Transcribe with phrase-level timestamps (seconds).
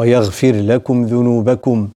[0.00, 1.88] ويغفر لكم ذنوبكم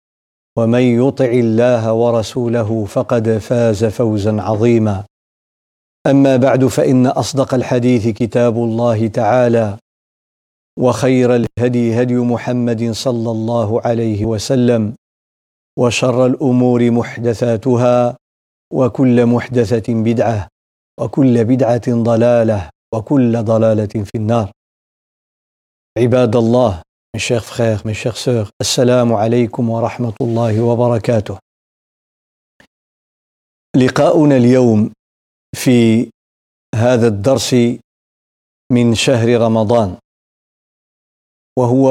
[0.58, 5.04] ومن يطع الله ورسوله فقد فاز فوزا عظيما.
[6.06, 9.78] أما بعد فإن أصدق الحديث كتاب الله تعالى
[10.78, 14.94] وخير الهدي هدي محمد صلى الله عليه وسلم
[15.78, 18.16] وشر الأمور محدثاتها
[18.72, 20.48] وكل محدثة بدعة
[21.00, 24.50] وكل بدعة ضلالة وكل ضلالة في النار.
[25.98, 26.82] عباد الله
[27.14, 31.36] Mes chers frères, mes chères sœurs, Assalamu alaikum wa rahmatullahi wa barakatuh.
[33.76, 34.92] لقاؤنا اليوم
[35.54, 36.10] في
[36.74, 37.54] هذا الدرس
[38.72, 39.96] من شهر رمضان
[41.58, 41.88] وهو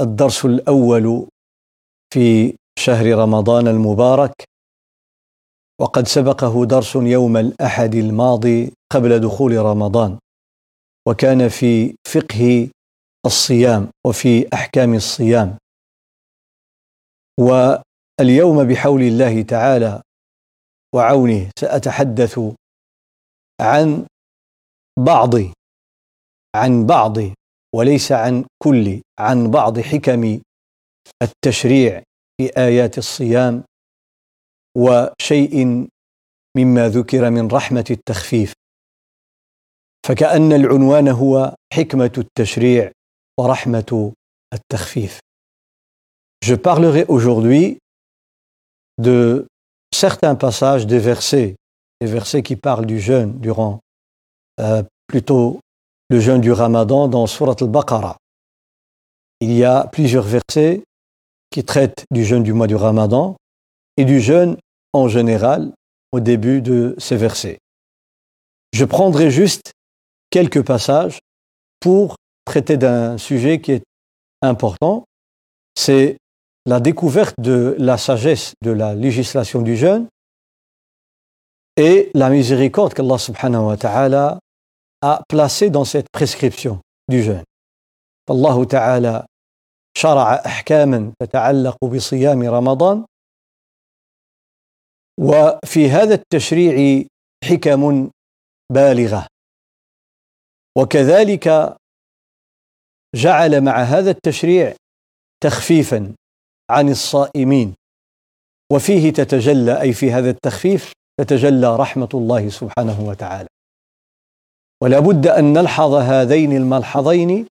[0.00, 1.26] الدرس الأول
[2.14, 4.44] في شهر رمضان المبارك
[5.80, 10.18] وقد سبقه درس يوم الاحد الماضي قبل دخول رمضان
[11.08, 12.70] وكان في فقه
[13.26, 15.58] الصيام وفي أحكام الصيام.
[17.40, 20.02] واليوم بحول الله تعالى
[20.94, 22.40] وعونه سأتحدث
[23.60, 24.06] عن
[24.98, 25.34] بعض
[26.56, 27.16] عن بعض
[27.74, 30.40] وليس عن كل عن بعض حكم
[31.22, 32.02] التشريع
[32.36, 33.64] في آيات الصيام
[34.76, 35.88] وشيء
[36.56, 38.52] مما ذكر من رحمة التخفيف.
[40.06, 42.92] فكأن العنوان هو حكمة التشريع.
[46.42, 47.78] Je parlerai aujourd'hui
[48.98, 49.46] de
[49.94, 51.56] certains passages des versets,
[52.00, 53.80] des versets qui parlent du jeûne durant
[54.60, 55.60] euh, plutôt
[56.10, 58.16] le jeûne du Ramadan dans Surat al-Baqarah.
[59.40, 60.82] Il y a plusieurs versets
[61.50, 63.36] qui traitent du jeûne du mois du Ramadan
[63.96, 64.56] et du jeûne
[64.92, 65.72] en général
[66.12, 67.58] au début de ces versets.
[68.72, 69.72] Je prendrai juste
[70.30, 71.18] quelques passages
[71.80, 73.83] pour traiter d'un sujet qui est
[74.41, 75.05] important,
[75.75, 76.17] c'est
[76.65, 80.07] la découverte de la sagesse de la législation du jeûne
[81.77, 84.39] et la miséricorde qu'Allah subhanahu wa ta'ala
[85.01, 87.43] a placée dans cette prescription du jeûne.
[88.29, 89.25] Allah ta'ala
[89.97, 93.05] شرع أحكاما تتعلق بصيام رمضان
[95.19, 97.03] وفي هذا التشريع
[97.43, 98.11] حكم
[98.73, 99.27] بالغة
[100.77, 101.75] وكذلك
[103.14, 104.74] جعل مع هذا التشريع
[105.42, 106.14] تخفيفا
[106.70, 107.74] عن الصائمين.
[108.72, 113.48] وفيه تتجلى أي في هذا التخفيف تتجلى رحمة الله سبحانه وتعالى.
[114.82, 117.46] ولا بد أن نلحظ هذين الملحظين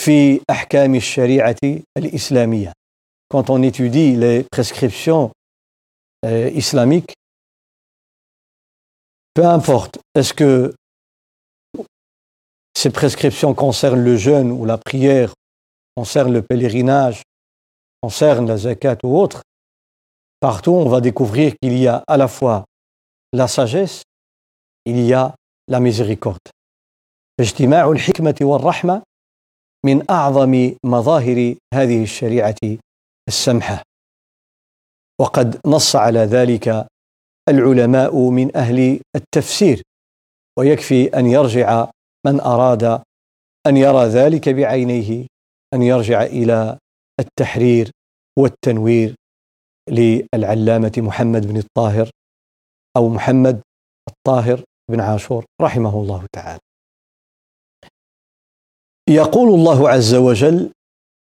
[0.00, 1.56] في أحكام الشريعة
[1.98, 2.72] الإسلامية.
[3.28, 5.32] Quand on étudie les prescriptions
[6.24, 7.14] euh, islamiques
[9.34, 10.74] peu importe est-ce que
[12.75, 15.33] Ces prescriptions concernent le jeûne ou la prière,
[15.95, 17.21] concernent le pèlerinage,
[18.01, 19.43] concernent la zakat ou autre.
[20.39, 22.65] Partout, on va découvrir qu'il y a à la fois
[23.33, 24.03] la sagesse,
[24.85, 25.35] il y a
[25.67, 26.49] la miséricorde.
[27.39, 29.01] اجتماع الحكمة والرحمة
[29.85, 32.55] من أعظم مظاهر هذه الشريعة
[33.27, 33.81] السمحة
[35.19, 36.87] وقد نص على ذلك
[37.49, 39.81] العلماء من أهل التفسير
[40.59, 41.89] ويكفي أن يرجع
[42.26, 42.84] من أراد
[43.66, 45.26] أن يرى ذلك بعينيه
[45.74, 46.78] أن يرجع إلى
[47.20, 47.90] التحرير
[48.38, 49.14] والتنوير
[49.90, 52.10] للعلامة محمد بن الطاهر
[52.96, 53.60] أو محمد
[54.08, 56.60] الطاهر بن عاشور رحمه الله تعالى.
[59.10, 60.72] يقول الله عز وجل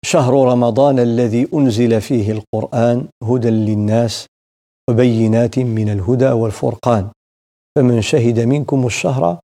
[0.06, 4.26] شهر رمضان الذي أنزل فيه القرآن هدى للناس
[4.90, 7.12] وبينات من الهدى والفرقان
[7.78, 9.40] فمن شهد منكم الشهر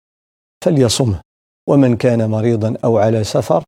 [0.66, 1.22] فليصمه.
[1.70, 3.64] ومن كان مريضا أو على سفر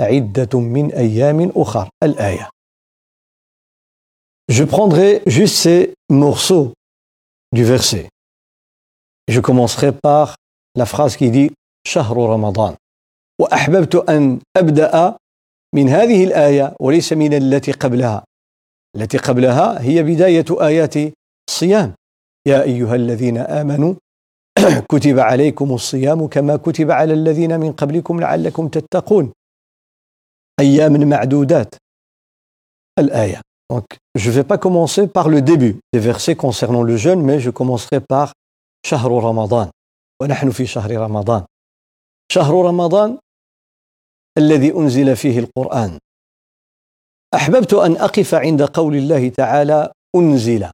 [0.00, 2.48] عدة من أيام أخر الآية.
[4.48, 6.72] Je prendrai juste ces morceaux
[7.52, 8.08] du verset.
[9.28, 10.36] Je commencerai par
[10.74, 11.50] la phrase qui dit
[11.86, 12.76] شهر رمضان
[13.40, 15.16] وأحببت أن أبدأ
[15.74, 18.24] من هذه الآية وليس من التي قبلها.
[18.96, 20.94] التي قبلها هي بداية آيات
[21.48, 21.94] الصيام
[22.46, 23.94] يا أيها الذين آمنوا
[24.92, 29.32] كتب عليكم الصيام كما كتب على الذين من قبلكم لعلكم تتقون.
[30.60, 31.74] أيام معدودات.
[32.98, 33.40] الآية.
[33.72, 33.84] Donc,
[34.14, 37.50] je ne vais pas commencer par le début des versets concernant le jeûne, mais je
[37.50, 38.32] commencerai par
[38.86, 39.70] شهر رمضان.
[40.22, 41.44] ونحن في شهر رمضان.
[42.32, 43.18] شهر رمضان
[44.38, 45.98] الذي أنزل فيه القرآن.
[47.34, 50.70] أحببت أن أقف عند قول الله تعالى أنزل.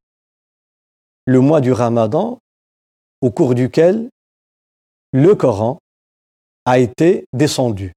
[1.26, 2.38] Le mois du Ramadan
[3.24, 4.10] au cours duquel
[5.12, 5.80] le Coran
[6.66, 7.94] a été descendu.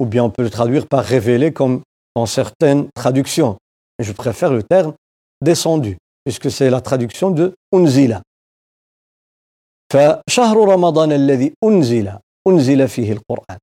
[0.00, 1.82] Ou bien on peut le traduire par révélé comme
[2.14, 3.56] dans certaines traductions.
[3.98, 4.94] Mais je préfère le terme
[5.40, 8.22] descendu, puisque c'est la traduction de unzila.
[9.92, 12.18] فشهر رمضان الذي أنزل
[12.48, 13.58] أنزل فيه القرآن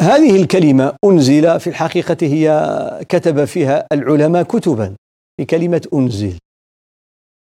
[0.00, 2.46] هذه الكلمة أنزل في الحقيقة هي
[3.08, 4.96] كتب فيها العلماء كتبا
[5.36, 6.38] في كلمة أنزل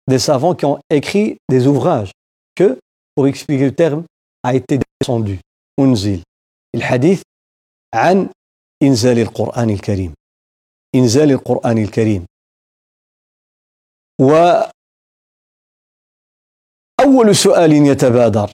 [0.09, 2.13] des savants qui ont écrit des ouvrages
[2.55, 2.79] que,
[3.15, 4.05] pour expliquer le terme,
[4.43, 5.41] a été descendu.
[5.79, 6.23] Unzil.
[6.75, 7.23] الحديث
[7.95, 8.29] عن
[8.83, 10.15] إنزال القرآن الكريم.
[10.95, 12.27] إنزال القرآن الكريم.
[14.21, 14.67] وأول
[17.37, 18.51] سؤال يتبادر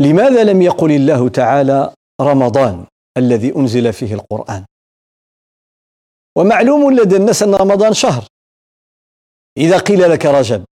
[0.00, 2.86] لماذا لم يقل الله تعالى رمضان
[3.16, 4.64] الذي أنزل فيه القرآن
[6.38, 8.26] ومعلوم لدى الناس أن رمضان شهر
[9.58, 10.64] إذا قيل لك رجب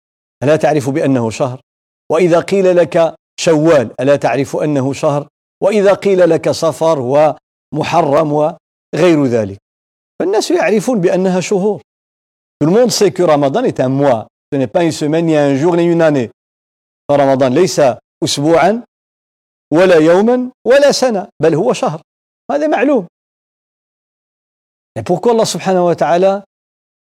[0.42, 1.60] ألا تعرف بأنه شهر؟
[2.12, 5.28] وإذا قيل لك شوال ألا تعرف أنه شهر؟
[5.62, 9.58] وإذا قيل لك صفر ومحرم وغير ذلك.
[10.20, 11.80] فالناس يعرفون بأنها شهور.
[12.60, 14.26] Tout le monde sait que Ramadan est un mois.
[14.52, 16.30] Ce n'est pas une semaine, ni un jour, ni une année.
[17.10, 17.80] رمضان ليس
[18.24, 18.84] أسبوعا
[19.72, 22.02] ولا يوما ولا سنة بل هو شهر.
[22.50, 23.06] هذا معلوم.
[24.96, 26.44] Et pourquoi Allah subhanahu wa ta'ala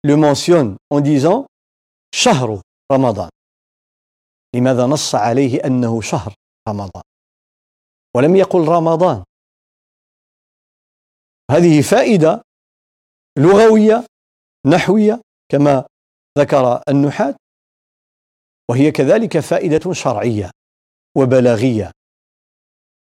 [0.04, 1.46] le mentionne en disant
[2.14, 2.60] شهر
[2.92, 3.30] رمضان.
[4.54, 6.34] لماذا نص عليه أنه شهر
[6.68, 7.02] رمضان؟
[8.16, 9.24] ولم يقل رمضان.
[11.50, 12.42] هذه فائدة
[13.38, 14.06] لغوية
[14.66, 15.86] نحوية كما
[16.38, 17.34] ذكر النحاة
[18.70, 20.50] وهي كذلك فائدة شرعية
[21.16, 21.90] وبلاغية.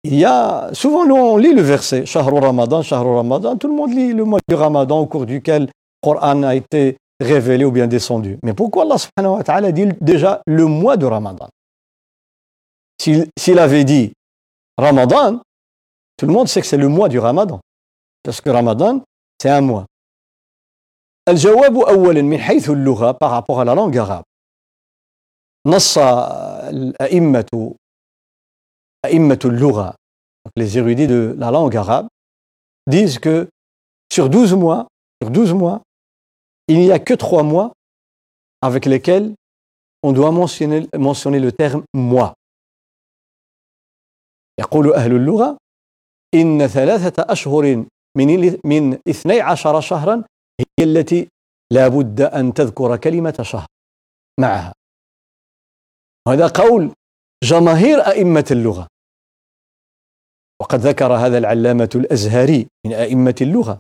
[0.04, 3.94] Il y a souvent on lit le verset شهر رمضان شهر رمضان tout le monde
[3.94, 5.70] lit le mois du Ramadan au cours duquel le
[6.02, 8.39] Coran a été révélé ou bien descendu.
[8.43, 11.49] Mais pourquoi Allah subhanahu wa ta'ala dit déjà le mois de Ramadan
[12.99, 14.13] S'il avait dit
[14.79, 15.41] Ramadan,
[16.17, 17.61] tout le monde sait que c'est le mois du Ramadan.
[18.23, 19.03] Parce que Ramadan,
[19.41, 19.87] c'est un mois.
[21.29, 24.23] الجواب أولا من حيث اللغة par rapport à la langue arabe
[25.67, 27.75] نص الأئمة
[29.05, 29.95] أئمة اللغة
[30.57, 32.07] les érudits de la langue arabe
[32.87, 33.49] disent que
[34.13, 34.87] sur 12 mois
[35.21, 35.83] sur 12 mois
[36.72, 37.70] il n'y a que trois mois
[38.68, 39.28] avec lesquels
[40.04, 42.34] on doit mentionner, mentionner le terme moi.
[44.60, 45.58] يقول أهل اللغة
[46.34, 47.86] إن ثلاثة أشهر
[48.18, 50.24] من من اثني عشر شهرا
[50.60, 51.28] هي التي
[51.72, 53.68] لا بد أن تذكر كلمة شهر
[54.40, 54.74] معها.
[56.28, 56.94] هذا قول
[57.44, 58.88] جماهير أئمة اللغة.
[60.62, 63.80] وقد ذكر هذا العلامة الأزهري من أئمة اللغة.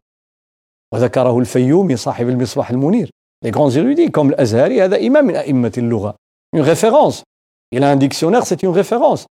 [0.93, 3.09] وذكره الفيومي صاحب المصباح المنير.
[3.45, 6.15] Les grands érudits comme l'Azhari هذا إمام من أئمة اللغة
[6.55, 7.23] une référence.
[7.71, 9.25] Il a un dictionnaire c'est une référence.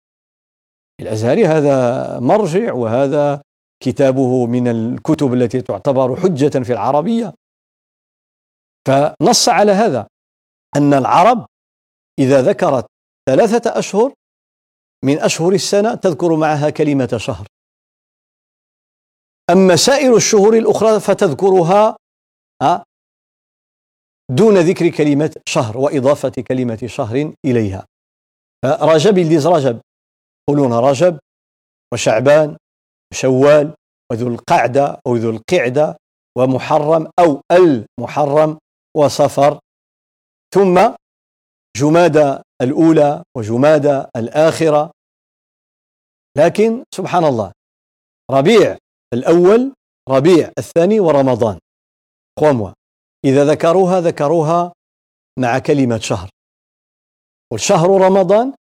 [1.02, 3.42] الأزهري هذا مرجع وهذا
[3.84, 7.34] كتابه من الكتب التي تعتبر حجة في العربية
[8.88, 10.08] فنص على هذا
[10.76, 11.46] أن العرب
[12.20, 12.86] إذا ذكرت
[13.30, 14.14] ثلاثة أشهر
[15.06, 17.48] من أشهر السنة تذكر معها كلمة شهر
[19.50, 21.96] أما سائر الشهور الأخرى فتذكرها
[24.32, 27.86] دون ذكر كلمة شهر وإضافة كلمة شهر إليها.
[28.66, 29.82] رجب يلديز رجب.
[30.50, 31.20] يقولون رجب
[31.94, 32.58] وشعبان
[33.12, 33.75] وشوال
[34.12, 35.98] وذو القعدة أو ذو القعدة
[36.38, 38.58] ومحرم أو المحرم
[38.98, 39.60] وصفر.
[40.56, 40.94] ثم
[41.77, 44.92] جمادى الأولى وجمادى الآخرة.
[46.38, 47.51] لكن سبحان الله
[48.32, 48.77] ربيع
[49.14, 49.74] الأول
[50.10, 51.60] ربيع الثاني ورمضان.
[52.40, 52.74] trois
[53.26, 54.74] إذا ذكروها ذكروها
[55.40, 56.30] مع كلمة شهر.
[57.54, 58.54] والشهر رمضان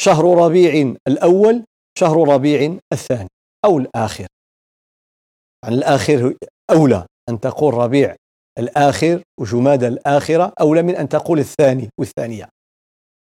[0.00, 1.64] شهر ربيع الأول
[1.98, 3.28] شهر ربيع الثاني
[3.64, 4.26] أو الآخر.
[5.64, 6.36] عن الآخر
[6.70, 8.16] أولى أن تقول ربيع
[8.58, 12.48] الآخر وجماد الآخرة أولى من أن تقول الثاني والثانية.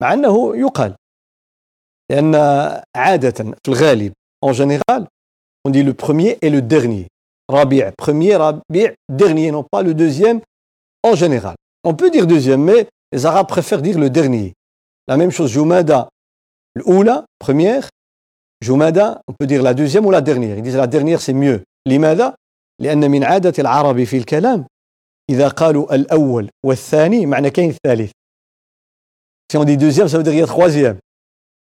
[0.03, 0.97] مع أنه يقال
[2.11, 2.35] لأن
[2.97, 4.13] عادة في الغالب
[4.45, 5.07] en général
[5.64, 7.08] on dit le premier et le dernier
[7.48, 10.42] Rabi' premier Rabi' dernier non pas le deuxième
[11.04, 14.54] en général on peut dire deuxième mais les Arabes préfèrent dire le dernier
[15.08, 16.10] la même chose Jumada
[16.76, 17.90] l'oula première
[18.62, 21.64] Jumada on peut dire la deuxième ou la dernière ils disent la dernière c'est mieux
[21.88, 22.36] لماذا
[22.82, 24.66] لأن من عادة العرب في الكلام
[25.30, 28.12] إذا قالوا الأول والثاني معنى كاين الثالث
[29.52, 30.98] Si on dit deuxième, ça veut dire il y a troisième.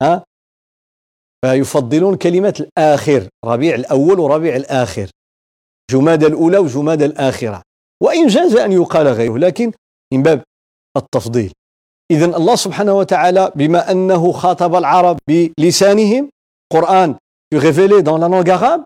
[0.00, 0.22] Hein
[1.45, 5.09] فيفضلون كلمة الآخر ربيع الأول وربيع الآخر
[5.91, 7.61] جماد الأولى وجماد الآخرة
[8.03, 9.71] وإن جاز أن يقال غيره لكن
[10.13, 10.43] من باب
[10.97, 11.53] التفضيل
[12.11, 15.17] إذا الله سبحانه وتعالى بما أنه خاطب العرب
[15.57, 16.29] بلسانهم
[16.73, 17.15] قرآن
[17.53, 18.83] révélé dans la langue arabe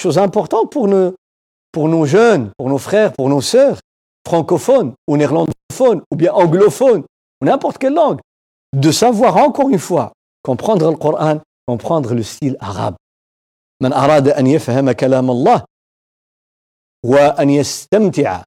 [0.00, 1.14] chose importante pour nos,
[1.72, 3.78] pour nos jeunes, pour nos frères, pour nos sœurs,
[4.26, 7.04] francophones ou néerlandophones ou bien anglophones
[7.40, 8.20] ou n'importe quelle langue,
[8.74, 10.12] de savoir encore une fois
[10.42, 12.96] comprendre le Coran, comprendre le style arabe.
[13.82, 15.64] من أراد أن يفهم كلام الله
[17.04, 18.42] وأن يستمتع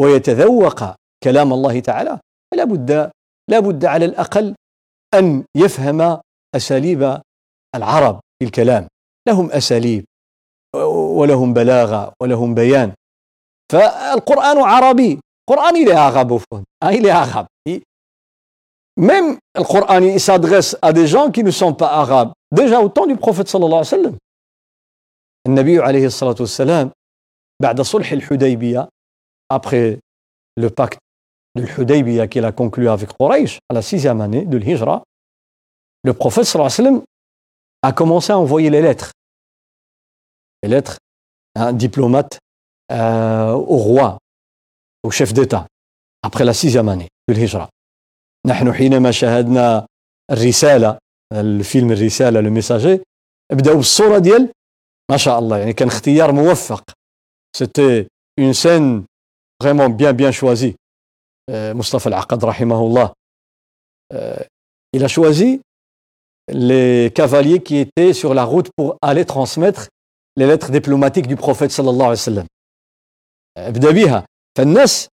[0.00, 0.80] ويتذوق
[1.22, 2.20] كلام الله تعالى
[2.52, 3.10] فلا بد
[3.50, 4.54] لا بد على الأقل
[5.14, 6.20] أن يفهم
[6.54, 7.20] أساليب
[7.74, 8.88] العرب في الكلام
[9.28, 10.04] لهم أساليب
[10.94, 12.94] ولهم بلاغة ولهم بيان
[13.72, 15.20] فالقرآن عربي
[15.50, 16.64] est arabophone.
[16.80, 17.46] Hein, il est arabe
[18.97, 22.89] même le Coran il s'adresse à des gens qui ne sont pas arabes déjà au
[22.89, 24.17] temps du prophète صلى الله عليه وسلم
[25.47, 26.91] النبي عليه الصلاة والسلام
[27.61, 28.87] بعد صلح الحديبية
[29.49, 29.99] après
[30.57, 30.99] le pacte
[31.55, 35.03] de l'Hudaybiyah qu'il a conclu avec Quraysh à la sixième année de l'Hijra
[36.03, 37.03] le prophète صلى الله عليه وسلم
[37.85, 39.11] a commencé à envoyer les lettres
[40.63, 40.97] les lettres
[41.55, 42.39] un diplomate
[42.91, 44.17] euh, au roi,
[45.03, 45.67] au chef d'État,
[46.21, 47.69] après la sixième année de l'Hijra.
[48.47, 49.87] نحن حينما شاهدنا
[50.31, 50.97] الرسالة
[51.33, 52.99] الفيلم الرسالة le messager
[53.51, 54.51] بداو بالصورة ديال
[55.11, 56.83] ما شاء الله يعني كان اختيار موفق
[57.57, 59.05] c'était une scène
[59.61, 60.75] vraiment bien bien choisie
[61.51, 63.11] مصطفى العقد رحمه الله
[64.95, 65.61] il a choisi
[66.51, 69.87] les cavaliers qui étaient sur la route pour aller transmettre
[70.37, 72.47] les lettres diplomatiques du prophète sallallahu alayhi wa sallam.
[73.57, 74.25] ابدا بها
[74.57, 75.07] فالناس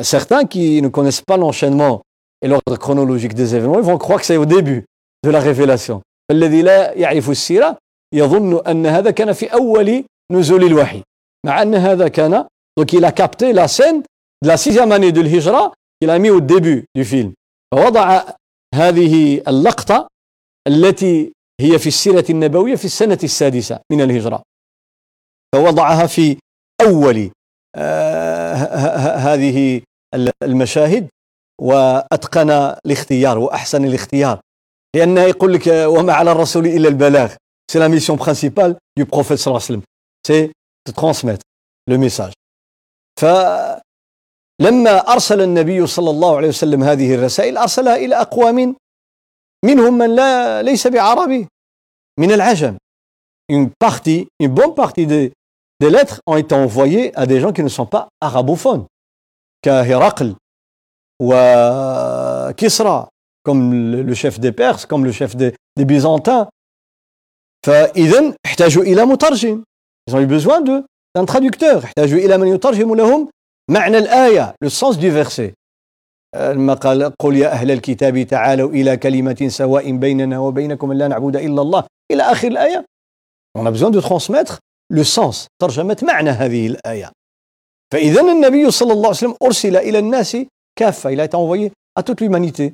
[0.00, 2.02] certains qui ne connaissent pas l'enchaînement
[2.41, 4.85] et l'ordre chronologique des événements ils vont croire que c'est au début
[5.25, 7.77] de la révélation فالذي لا يعرف السيرة
[8.13, 11.03] يظن أن هذا كان في أول نزول الوحي
[11.45, 12.45] مع أن هذا كان
[12.79, 14.03] donc il a capté la scène
[14.43, 17.33] de la sixième année de l'Hijra qu'il a mis au début du film
[17.73, 18.23] فوضع
[18.75, 20.07] هذه اللقطة
[20.67, 24.41] التي هي في السيرة النبوية في السنة السادسة من الهجرة
[25.55, 26.37] فوضعها في
[26.81, 27.31] أول
[29.27, 29.81] هذه
[30.43, 31.07] المشاهد
[31.61, 32.49] وأتقن
[32.85, 34.39] الاختيار وأحسن الاختيار.
[34.95, 37.33] لأنه يقول لك وما على الرسول إلا البلاغ.
[37.71, 39.81] C'est la mission principale du prophète صلى الله عليه وسلم.
[40.87, 41.43] De transmettre
[41.87, 42.33] le message.
[43.19, 48.75] فلما أرسل النبي صلى الله عليه وسلم هذه الرسائل أرسلها إلى أقوام
[49.65, 51.47] منهم من لا ليس بعربي.
[52.19, 52.77] من العجم.
[53.49, 55.33] Une partie une bonne partie des
[55.79, 58.85] des lettres ont été envoyées à des gens qui ne sont pas arabophones,
[59.61, 60.35] كهرقل.
[62.57, 63.09] Kisra,
[63.43, 63.73] comme
[64.07, 66.47] le chef des Perses, comme le chef des, des Byzantins.
[67.65, 69.63] فإذا احتاجوا إلى مترجم.
[70.07, 71.83] Ils ont eu besoin d'un traducteur.
[71.83, 73.29] احتاجوا إلى من يترجم لهم
[73.71, 75.53] معنى الآية, le sens du verset.
[76.35, 81.61] لما قال قل يا أهل الكتاب تعالوا إلى كلمة سواء بيننا وبينكم لا نعبد إلا
[81.61, 82.85] الله إلى آخر الآية.
[83.57, 84.59] On a besoin de transmettre
[84.89, 87.11] le sens ترجمة معنى هذه الآية
[87.93, 90.37] فإذا النبي صلى الله عليه وسلم أرسل إلى الناس
[90.77, 92.73] كافة il a été envoyé à toute l'humanité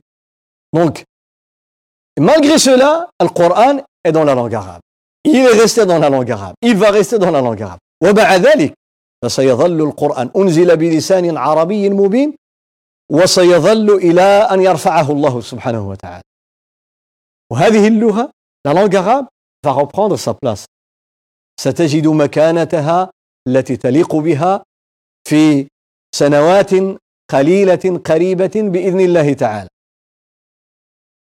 [0.73, 1.03] donc
[2.19, 4.81] malgré cela le Coran est dans la langue arabe
[5.23, 8.35] il est resté dans la langue arabe il va rester dans la langue arabe ومع
[8.35, 8.73] ذلك
[9.23, 12.35] فسيظل القرآن أنزل بلسان عربي مبين
[13.11, 16.23] وسيظل إلى أن يرفعه الله سبحانه وتعالى
[17.51, 18.29] وهذه اللغة
[18.67, 19.25] la langue arabe
[19.63, 20.65] va reprendre sa place
[21.59, 23.09] ستجد مكانتها
[23.47, 24.63] التي تليق بها
[25.27, 25.67] في
[26.15, 26.71] سنوات
[27.29, 29.69] قليلة قريبة بإذن الله تعالى.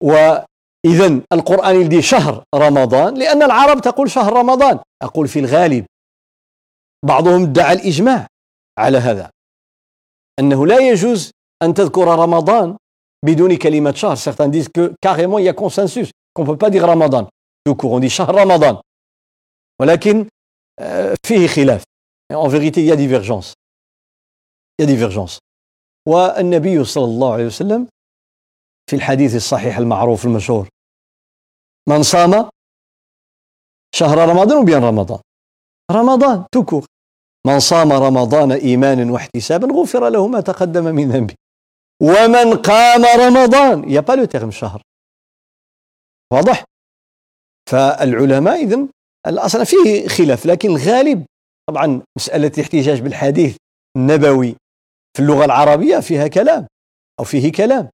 [0.02, 4.80] وإذا القرآن يدي شهر رمضان لأن العرب تقول شهر رمضان.
[5.02, 5.86] أقول في الغالب
[7.06, 8.26] بعضهم ادعى الإجماع
[8.78, 9.30] على هذا
[10.38, 11.30] أنه لا يجوز
[11.62, 12.76] أن تذكر رمضان
[13.24, 14.16] بدون كلمة شهر.
[14.16, 17.28] Certains disent que carrément il y a consensus qu'on peut pas dire Ramadan.
[17.64, 18.80] Tout on dit شهر رمضان
[19.80, 20.28] ولكن
[21.26, 21.82] فيه خلاف
[22.32, 23.54] en vérité il y a divergence.
[24.78, 25.38] Il y a divergence.
[26.08, 27.88] والنبي صلى الله عليه وسلم
[28.90, 30.68] في الحديث الصحيح المعروف المشهور.
[31.88, 32.50] من صام
[33.94, 35.20] شهر رمضان وبين رمضان.
[35.90, 36.86] رمضان تكور
[37.46, 41.34] من صام رمضان إيمانا واحتسابا غفر له ما تقدم من ذنبه.
[42.02, 44.82] ومن قام رمضان يا با لو شهر
[46.32, 46.64] واضح؟
[47.70, 48.88] فالعلماء إذن
[49.26, 51.26] الأصل فيه خلاف لكن الغالب
[51.68, 53.56] طبعا مسألة الاحتجاج بالحديث
[53.96, 54.56] النبوي
[55.16, 56.66] في اللغة العربية فيها كلام
[57.20, 57.90] أو فيه كلام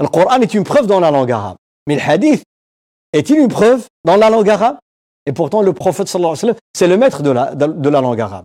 [0.00, 1.56] القرآن est une preuve dans la langue arabe
[1.88, 2.42] mais le hadith
[3.12, 4.78] est-il une preuve dans la langue arabe
[5.28, 7.88] Et pourtant, le prophète sallallahu alayhi wa sallam, c'est le maître de la, de, de
[7.88, 8.44] la langue arabe.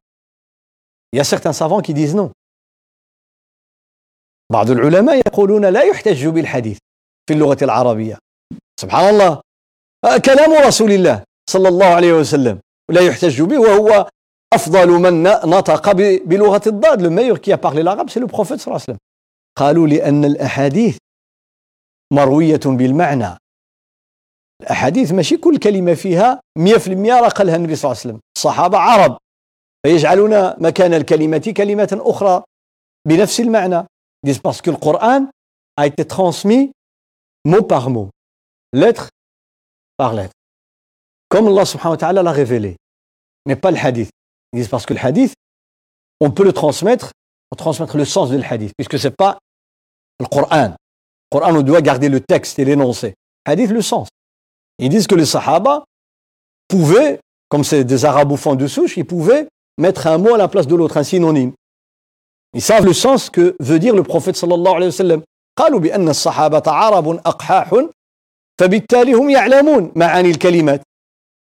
[1.11, 2.31] Il y a certains savants qui disent non.
[4.51, 6.77] بعض العلماء يقولون لا يحتج بالحديث
[7.27, 8.17] في اللغة العربية
[8.79, 9.41] سبحان الله
[10.25, 12.59] كلام رسول الله صلى الله عليه وسلم
[12.91, 14.09] لا يحتج به وهو
[14.53, 15.91] أفضل من نطق
[16.25, 17.07] بلغة الضاد.
[17.07, 18.97] Meilleur qui a parlé l'arabe c'est le prophète صلى الله عليه وسلم.
[19.57, 20.97] قالوا لأن الأحاديث
[22.13, 23.37] مروية بالمعنى.
[24.61, 28.19] الأحاديث ماشي كل كلمة فيها 100% راه قالها النبي صلى الله عليه وسلم.
[28.37, 29.17] الصحابة عرب.
[29.85, 32.43] فيجعلون مكان الكلمة كلمة أخرى
[33.07, 33.87] بنفس المعنى.
[34.81, 35.29] Coran
[35.77, 36.71] a été transmis
[37.45, 38.09] mot par mot.
[38.73, 39.09] Lettre
[39.95, 40.33] par lettre.
[41.29, 42.75] Comme Allah subhanahu wa ta'ala l'a révélé.
[43.45, 44.09] Mais pas le hadith.
[44.52, 45.34] ils disent parce que le hadith
[46.20, 47.12] on peut le transmettre
[47.50, 49.38] on transmettre le sens du hadith puisque c'est pas
[50.20, 50.76] le Coran le
[51.30, 54.08] Coran on doit garder le texte et l'énoncé hadith le sens
[54.78, 55.84] Ils disent que les Sahaba
[56.68, 59.46] pouvaient, comme c'est des arabophones de souche, ils pouvaient
[59.78, 61.52] mettre un mot à la place de l'autre, un synonyme.
[62.54, 65.22] Ils savent le sens que veut dire le prophète sallallahu alayhi wa sallam.
[65.58, 67.74] قالوا بأن الصحابة عرب أقحاح
[68.60, 70.82] فبالتالي هم يعلمون معاني الكلمات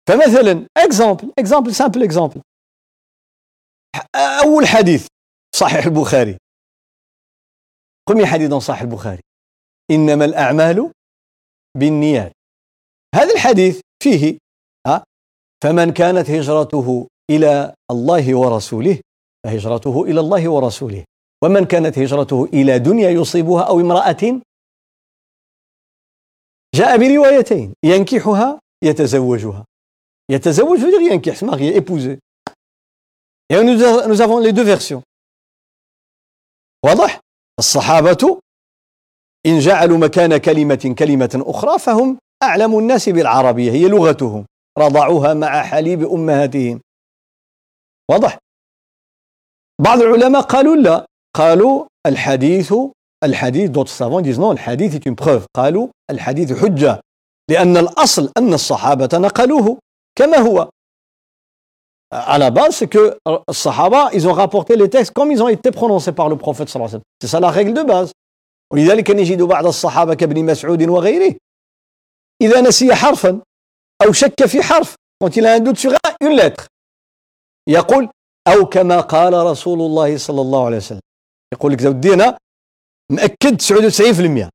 [0.08, 2.40] فمثلا exemple exemple simple exemple
[4.15, 5.07] أول حديث
[5.55, 6.37] صحيح البخاري.
[8.11, 9.21] premier حديث صحيح البخاري.
[9.91, 10.91] إنما الأعمال
[11.77, 12.31] بالنيات.
[13.15, 14.37] هذا الحديث فيه
[15.63, 19.01] فمن كانت هجرته إلى الله ورسوله
[19.43, 21.05] فهجرته إلى الله ورسوله.
[21.43, 24.41] ومن كانت هجرته إلى دنيا يصيبها أو امرأة
[26.75, 29.65] جاء بروايتين ينكحها يتزوجها.
[30.31, 32.19] يتزوج ينكح se marier épouser
[33.49, 35.03] et nous, nous avons les deux versions.
[36.85, 37.19] واضح
[37.59, 38.39] الصحابة
[39.45, 44.45] إن جعلوا مكان كلمة كلمة أخرى فهم أعلم الناس بالعربية هي لغتهم
[44.77, 46.81] رضعوها مع حليب أمهاتهم
[48.11, 48.37] واضح
[49.81, 52.73] بعض العلماء قالوا لا قالوا الحديث
[53.23, 55.45] الحديث d'autres savants disent non الحديث une preuve.
[55.53, 57.01] قالوا الحديث حجة
[57.49, 59.79] لأن الأصل أن الصحابة نقلوه
[60.15, 60.69] كما هو.
[62.11, 63.17] À la base, c'est que
[63.49, 66.75] الصحابة ils ont rapporté les textes comme ils ont été prononcés par le prophète صلى
[66.75, 67.01] الله عليه وسلم.
[67.21, 68.11] C'est ça la règle de base.
[68.73, 71.35] ولذلك نجد بعض الصحابة كابن مسعود وغيره.
[72.41, 73.41] إذا نسي حرفا
[74.05, 75.91] أو شك في حرف quand il a un doute sur
[76.21, 76.67] une lettre.
[77.67, 78.09] يقول
[78.47, 80.99] أو كما قال رسول الله صلى الله عليه وسلم.
[81.53, 82.37] يقول لك زود أنا
[83.11, 84.49] مأكد 99%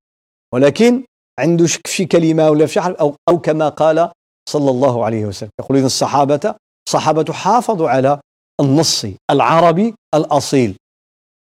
[0.55, 1.05] ولكن
[1.39, 4.11] عنده شك في كلمة ولا في حرف أو, أو كما قال
[4.49, 5.51] صلى الله عليه وسلم.
[5.61, 6.55] يقول إذا الصحابة
[6.95, 8.21] صحابة حافظوا على
[8.61, 10.77] النص العربي الأصيل.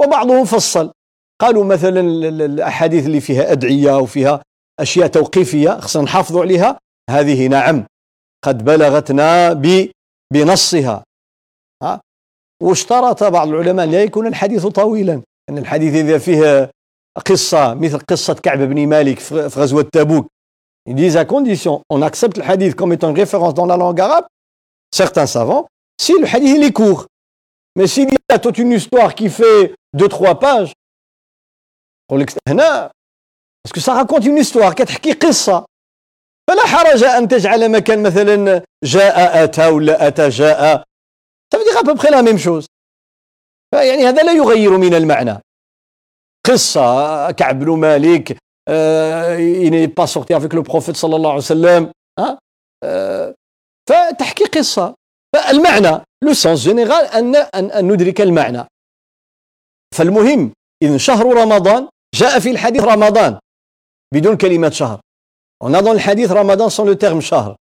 [0.01, 0.91] وبعضهم فصل.
[1.41, 1.99] قالوا مثلا
[2.45, 4.41] الأحاديث اللي فيها أدعية وفيها
[4.79, 6.77] أشياء توقيفية خصنا نحافظوا عليها.
[7.09, 7.85] هذه نعم
[8.45, 9.53] قد بلغتنا
[10.33, 11.03] بنصها.
[11.83, 12.01] ها؟
[12.63, 15.21] واشترط بعض العلماء لا يكون الحديث طويلا.
[15.49, 16.71] أن الحديث إذا فيه
[17.25, 20.27] قصة مثل قصة كعب بن مالك في غزوة تبوك.
[20.89, 23.99] Ils disent à condition, on accepte le hadith comme étant une référence dans la langue
[23.99, 24.25] arabe,
[24.95, 25.67] certains savants,
[25.99, 27.07] si le hadith il est court.
[27.75, 30.71] Mais s'il y a toute une histoire qui fait deux, trois pages,
[32.47, 32.91] هنا
[33.63, 35.65] parce que ça raconte une histoire كتحكي قصة
[36.49, 40.83] فلا حرج أن تجعل مكان مثلا جاء أتى ولا أتى جاء
[41.51, 42.65] ça veut près la même chose
[43.73, 45.41] فيعني هذا لا يغير من المعنى
[46.47, 48.37] قصة كعب بن مالك
[48.69, 52.37] euh, il n'est pas sorti avec le prophète صلى الله عليه وسلم hein?
[53.89, 54.95] فتحكي قصة
[55.35, 58.63] فالمعنى le sens général أن, أن, ندرك المعنى
[59.95, 60.51] فالمهم
[60.83, 63.39] إذن شهر رمضان جاء في الحديث رمضان
[64.13, 64.99] بدون كلمة شهر
[65.63, 67.55] On a dans le hadith Ramadan sans le terme shahr.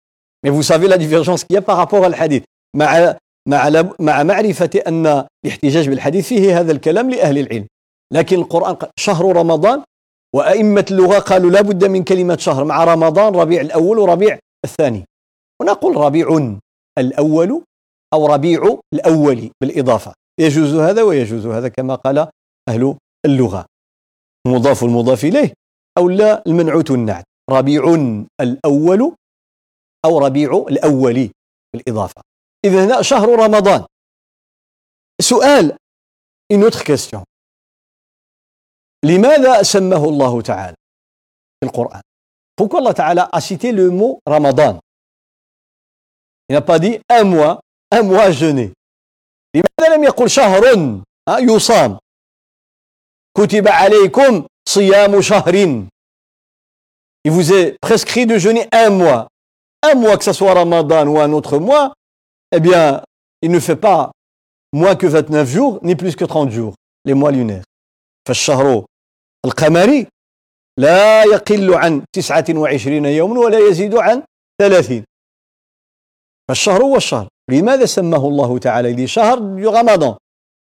[0.43, 2.45] Mais vous savez la divergence qu'il y a par rapport au hadith.
[2.77, 3.17] مع
[3.49, 7.67] مع مع معرفة أن الاحتجاج بالحديث فيه هذا الكلام لأهل العلم.
[8.13, 9.83] لكن القرآن شهر رمضان
[10.35, 15.05] وأئمة اللغة قالوا لا بد من كلمة شهر مع رمضان ربيع الأول وربيع الثاني.
[15.63, 16.59] ونقول ربيع
[16.99, 17.65] الأول
[18.13, 20.15] أو ربيع الأول بالإضافة.
[20.41, 22.29] يجوز هذا ويجوز هذا كما قال
[22.69, 23.67] أهل اللغة.
[24.47, 25.53] مضاف المضاف إليه
[25.99, 27.83] أو لا المنعوت النعت ربيع
[28.41, 29.15] الأول
[30.05, 31.31] أو ربيع الأول
[31.73, 32.23] بالإضافة.
[32.65, 33.87] إذا هنا شهر رمضان.
[35.21, 35.77] سؤال
[36.53, 37.25] une autre question.
[39.05, 40.77] لماذا سماه الله تعالى
[41.61, 42.03] في القرآن؟
[42.57, 42.81] Pourquoi
[43.33, 44.79] a cité le mot Ramadan?
[46.49, 48.73] Il n'a pas dit un mois, un mois jeûner.
[49.55, 50.63] لماذا لم يقل شهر
[51.29, 51.99] يصام
[53.37, 55.55] كتب عليكم صيام شهر
[57.25, 59.29] Il vous est prescrit de jeûner un mois.
[59.83, 61.93] Un mois, que ce soit Ramadan ou un autre mois,
[62.51, 63.03] eh bien,
[63.43, 64.11] il ne fait pas
[64.73, 66.75] moins que 29 jours, ni plus que 30 jours,
[67.05, 67.65] les mois lunaires.
[69.47, 70.07] القمري
[70.79, 74.23] لا يقل عن 29 يوما ولا يزيد عن
[74.61, 75.05] 30
[76.53, 77.29] فالشهر هو الشهر.
[77.51, 79.39] لماذا سماه الله تعالى لي شهر؟
[79.79, 80.17] رمضان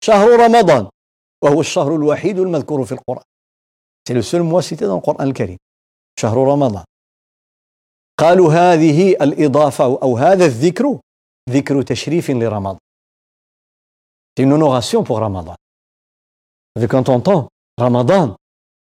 [0.05, 0.89] شهر رمضان.
[1.45, 3.25] وهو الشهر الوحيد المذكور في القرآن.
[4.05, 5.59] C'est le seul mois الكريم.
[6.21, 6.85] شهر رمضان.
[8.19, 11.01] قالوا هذه الإضافة أو هذا الذكر
[11.51, 12.79] ذكر تشريف لرمضان.
[14.37, 15.55] C'est une honoration pour Ramadan.
[16.89, 18.37] Quand on entend Ramadan,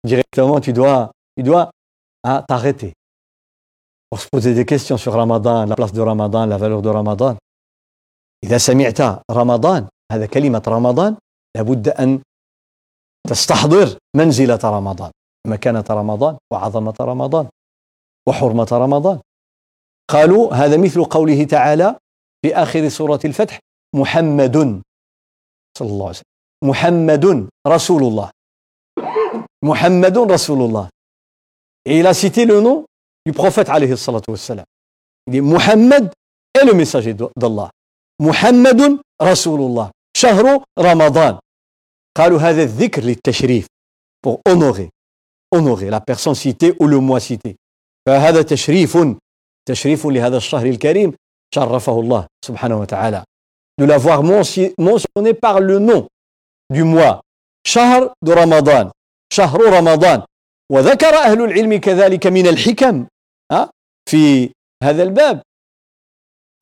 [0.06, 1.69] directement tu dois, tu dois
[2.23, 2.93] t'arrêter.
[4.10, 7.38] Pour se poser des questions sur Ramadan, la place de Ramadan, la valeur de Ramadan.
[8.43, 11.17] إذا سمعت رمضان هذا كلمة رمضان
[11.56, 12.22] لابد أن
[13.28, 15.12] تستحضر منزلة رمضان
[15.48, 17.50] مكانة رمضان وعظمة رمضان
[18.28, 19.20] وحرمة رمضان
[20.10, 21.96] قالوا هذا مثل قوله تعالى
[22.41, 23.60] في آخر سورة الفتح
[23.96, 24.82] محمد
[25.78, 26.34] صلى الله عليه وسلم.
[26.63, 28.30] محمد رسول الله.
[29.63, 30.89] محمد رسول الله.
[31.86, 32.86] Et il a cité le nom
[33.27, 34.65] du prophète alayhi salatu wassalam.
[35.27, 36.11] Il dit Muhammad
[36.57, 37.69] est le messager d'Allah.
[39.21, 41.39] رسول الله شهر رمضان
[42.17, 43.67] قالوا هذا الذكر للتشريف
[44.21, 44.89] pour honorer
[45.55, 47.55] honorer la personne citée ou le mois cité
[48.07, 48.97] فهذا تشريف
[49.69, 51.13] تشريف لهذا الشهر الكريم
[51.55, 53.23] شرفه الله سبحانه وتعالى
[53.81, 56.07] de l'avoir mentionné par le nom
[56.73, 57.21] du mois
[57.67, 58.91] شهر de رمضان
[59.33, 60.23] شهر رمضان
[60.71, 63.05] وذكر أهل العلم كذلك من الحكم
[64.10, 64.51] في
[64.83, 65.41] هذا الباب.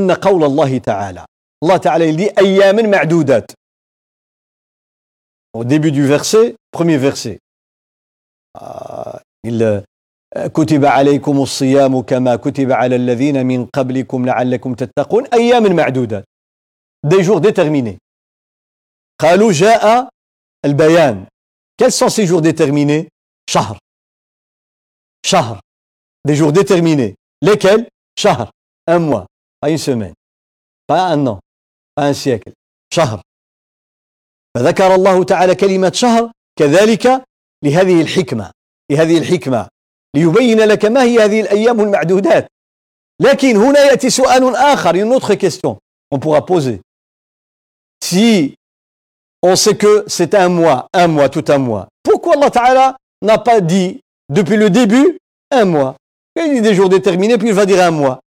[0.01, 1.25] أن قول الله تعالى
[1.63, 3.51] الله تعالى dit أيام معدودات.
[5.57, 7.37] Au début du verset premier verset.
[9.47, 9.83] il
[10.35, 15.27] كتب عليكم الصيام كما كتب على الذين من قبلكم لعلكم تتقون.
[15.33, 16.25] أيام معدودات.
[17.07, 17.97] Des jours déterminés.
[19.21, 20.09] قالوا جاء
[20.65, 21.27] البيان.
[21.77, 23.07] Quels sont ces jours déterminés؟
[23.49, 23.77] شهر.
[25.25, 25.59] شهر.
[26.26, 27.86] des jours déterminés lesquels
[28.18, 28.50] شهر
[28.86, 29.26] un mois
[29.60, 30.14] pas une semaine
[30.86, 31.40] pas un an
[31.94, 32.52] pas un siècle
[32.94, 33.22] شهر
[34.54, 37.24] فذكر الله تعالى كلمة شهر كذلك
[37.64, 38.50] لهذه الحكمة
[38.90, 39.68] لهذه الحكمة
[40.16, 42.46] ليبين لك ما هي هذه الأيام المعدودات
[43.20, 45.78] لكن هنا يأتي سؤال آخر une autre question
[46.10, 46.80] on pourra poser
[48.02, 48.54] si
[49.42, 53.38] on sait que c'est un mois un mois tout un mois pourquoi Allah Ta'ala n'a
[53.38, 55.18] pas dit depuis le début
[55.50, 55.94] un mois
[56.35, 58.19] Il dit des jours déterminés puis il va dire un mois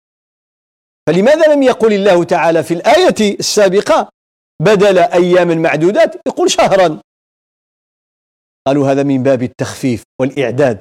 [1.09, 4.11] فلماذا لم يقل الله تعالى في الآية السابقة
[4.63, 7.01] بدل أيام معدودات يقول شهرا؟
[8.67, 10.81] قالوا هذا من باب التخفيف والإعداد.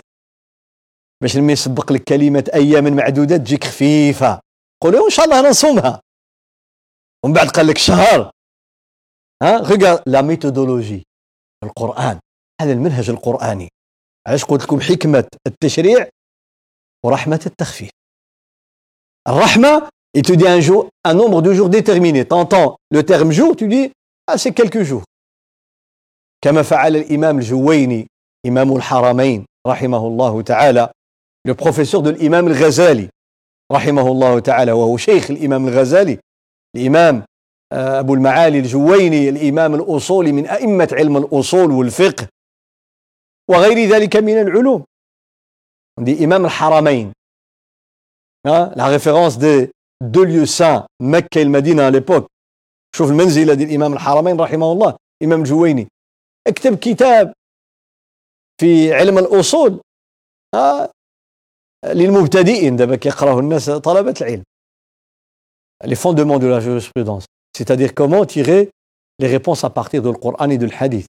[1.21, 4.39] باش لما يسبق لك كلمة أيام معدودات تجيك خفيفة.
[4.83, 6.01] قولوا إن شاء الله نصومها.
[7.25, 8.31] ومن بعد قال لك شهر.
[9.43, 11.03] ها؟ غير لا ميثودولوجي
[11.63, 12.19] القرآن.
[12.61, 13.69] هذا المنهج القرآني.
[14.27, 16.09] علاش قلت لكم حكمة التشريع؟
[17.05, 17.89] ورحمة التخفيف
[19.27, 22.25] الرحمة il te dit un jour, un nombre de jours déterminé.
[22.25, 23.91] T'entends le terme jour, tu dis,
[24.25, 25.03] ah, c'est quelques jours.
[26.41, 28.07] كما فعل الإمام الجويني
[28.47, 30.89] إمام الحرمين رحمه الله تعالى
[31.47, 33.09] le professeur de l'imam al-Ghazali
[33.71, 36.19] رحمه الله تعالى وهو شيخ الإمام الغزالي
[36.75, 37.23] الإمام
[37.73, 42.27] أبو المعالي الجويني الإمام الأصولي من أئمة علم الأصول والفقه
[43.49, 44.83] وغير ذلك من العلوم
[45.99, 47.11] دي إمام الحرمين
[48.47, 49.71] la référence des
[50.03, 52.27] deux lieux saints مكة المدينة à l'époque.
[52.95, 55.87] شوف المنزلة دي الإمام الحرمين رحمه الله إمام الجويني
[56.47, 57.33] اكتب كتاب
[58.61, 59.81] في علم الأصول
[61.85, 64.43] للمبتدئين دابا كيقراه الناس طلبة العلم
[65.85, 67.25] les fondements de la jurisprudence.
[67.57, 68.71] C'est-à-dire comment tirer
[69.19, 71.05] les réponses à partir du Coran et du hadith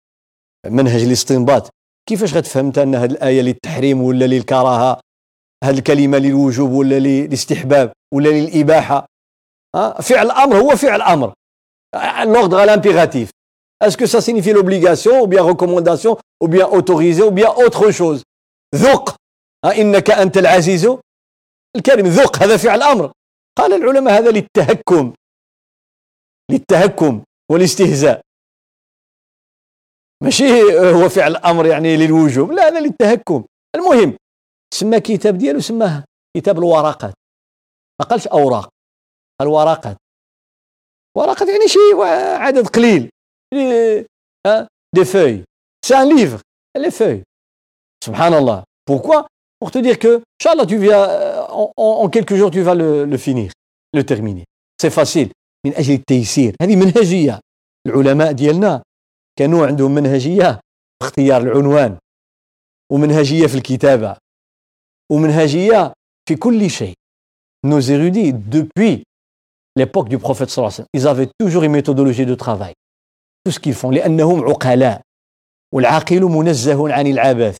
[0.66, 1.70] منهج الاستنباط
[2.08, 5.00] كيفاش غتفهم انت أن هذه الآية للتحريم ولا للكراهة؟
[5.64, 9.06] هذه الكلمة للوجوب ولا للاستحباب ولا للإباحة؟
[10.02, 11.32] فعل أمر هو فعل أمر
[12.26, 13.30] l'ordre à l'impératif.
[13.84, 17.48] Est-ce que ça signifie l'obligation, ou bien recommandation, ou bien autorisé, ou bien
[19.64, 20.88] إنك أنت العزيز
[21.76, 23.12] الكريم ذق هذا فعل أمر
[23.58, 25.12] قال العلماء هذا للتهكم
[26.50, 28.20] للتهكم والاستهزاء
[30.24, 33.44] ماشي هو فعل أمر يعني للوجوب لا هذا للتهكم.
[33.76, 34.16] المهم
[34.74, 36.04] سمى كتاب ديالو سماه
[36.36, 37.14] كتاب الورقات.
[38.00, 38.68] ما قالش أوراق
[39.40, 39.96] قال ورقات.
[41.16, 42.02] ورقات يعني شيء
[42.36, 43.10] عدد قليل.
[44.96, 45.44] دي فeuilles
[45.86, 46.40] c'est un livre
[46.76, 47.22] les feuilles.
[48.04, 48.64] Subhanallah.
[48.86, 49.26] Pourquoi?
[49.60, 51.04] Pour te dire que Inch'Allah tu viens
[51.48, 53.50] en, en, quelques jours tu vas le, le finir
[53.92, 54.44] le terminer.
[54.80, 55.30] C'est facile.
[55.66, 57.40] من أجل التيسير هذه منهجيه
[57.86, 58.82] العلماء ديالنا
[59.39, 61.97] كانوا عندهم منهجيه في اختيار العنوان
[62.91, 64.17] ومنهجيه في الكتابه
[65.11, 65.93] ومنهجيه
[66.29, 66.93] في كل شيء
[67.65, 69.03] nos érudits depuis
[69.75, 72.73] l'époque du prophète sallallahu alayhi wa sallam ils avaient toujours une méthodologie de travail
[73.43, 75.01] tout ce qu'ils font لأنهم عقلاء
[75.73, 77.57] والعاقل منزه عن العبث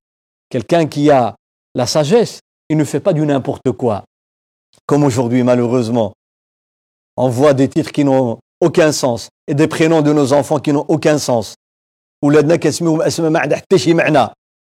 [0.54, 1.36] quelqu'un qui a
[1.76, 2.40] la sagesse
[2.70, 4.04] il ne fait pas du n'importe quoi
[4.86, 6.14] comme aujourd'hui malheureusement
[7.18, 10.72] on voit des titres qui n'ont aucun sens et des prénoms de nos enfants qui
[10.74, 11.56] n'ont aucun sens
[12.25, 14.29] ولادنا كنسميوهم أسماء ما عندها حتى شي معنى.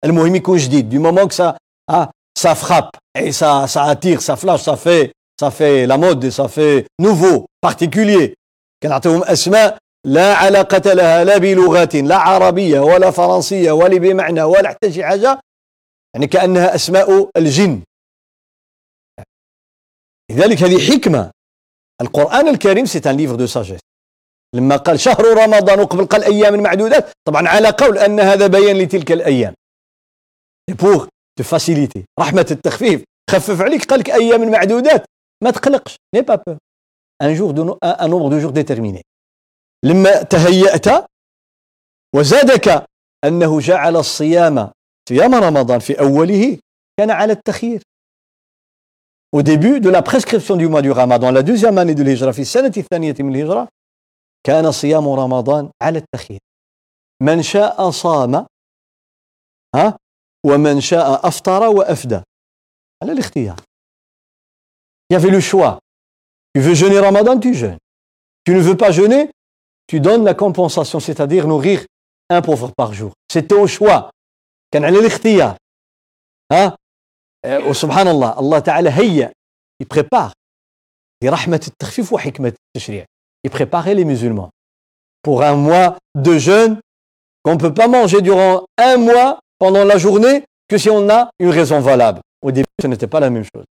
[0.06, 0.96] المهم يكون جديد.
[0.96, 5.52] Moment que ça ah, ça frappe et ça ça attire ça flash ça fait ça
[5.52, 8.34] fait la mode ça fait nouveau particulier.
[8.84, 14.92] كنعطيهم أسماء لا علاقة لها لا بلغة لا عربية ولا فرنسية ولا بمعنى ولا حتى
[14.92, 15.40] شي حاجة.
[16.14, 17.82] يعني كأنها أسماء الجن.
[20.32, 21.32] لذلك هذه حكمة.
[22.02, 23.80] القرآن الكريم c'est un livre de sagesse
[24.54, 29.12] لما قال شهر رمضان وقبل قال أيام معدودات طبعا على قول أن هذا بيان لتلك
[29.12, 29.54] الأيام.
[30.70, 35.06] pour te faciliter رحمة التخفيف خفف عليك قال لك أيام معدودات
[35.44, 36.58] ما تقلقش n'aie pas peur
[37.22, 39.02] un jour de un nombre de jours déterminé
[39.86, 41.06] لما تهيأت
[42.16, 42.86] وزادك
[43.26, 44.72] أنه جعل الصيام
[45.10, 46.58] صيام رمضان في أوله
[47.00, 47.82] كان على التخيير
[49.36, 52.42] au début de la prescription du mois du Ramadan, la deuxième année de l'Hijra, في
[52.42, 53.68] السنة الثانية من الهجرة
[54.46, 56.40] كان صيام رمضان على التخير
[57.22, 58.46] من شاء صام
[59.76, 59.98] ها؟
[60.46, 62.22] ومن شاء أفطر وأفدى.
[63.04, 63.62] على الاختيار.
[65.12, 65.80] يا في لو شوا
[66.58, 67.78] tu veux jeûner رمضان tu jeûnes.
[68.46, 69.32] Tu ne veux pas jeûner
[69.88, 71.86] tu donnes la compensation c'est-à-dire nourrir
[72.30, 73.14] un pauvre par jour.
[73.32, 74.10] C'était au choix.
[74.74, 75.58] كان على الاختيار
[76.52, 76.78] ها
[77.70, 79.34] وسبحان الله الله تعالى هيا
[79.82, 80.34] يبريبار
[81.24, 83.06] برحمة التخفيف وحكمة التشريع
[83.45, 84.51] il préparait les musulmans
[85.23, 86.81] pour un mois de jeûne
[87.43, 91.31] qu'on ne peut pas manger durant un mois pendant la journée que si on a
[91.39, 93.65] une raison valable au début ce n'était pas la même chose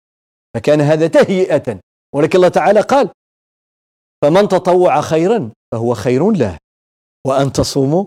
[0.56, 1.80] فكان هذا تهيئة
[2.14, 3.10] ولكن الله تعالى قال
[4.22, 6.58] فمن تطوع خيرا فهو خير له
[7.26, 8.04] وأن تصوموا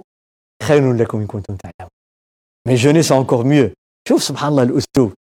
[0.63, 1.89] خير لكم إن كنتم تعلمون
[2.69, 3.73] mais jeûner c'est encore mieux
[4.07, 5.13] شوف سبحان الله الأسلوب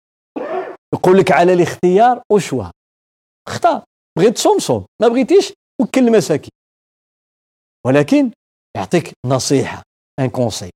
[0.95, 2.65] يقول لك على الاختيار وشوا
[3.49, 3.83] اختار
[4.19, 6.52] بغيت تصوم صوم ما بغيتيش وكل المساكين
[7.86, 8.32] ولكن
[8.78, 9.84] يعطيك نصيحة
[10.20, 10.70] ان كونسي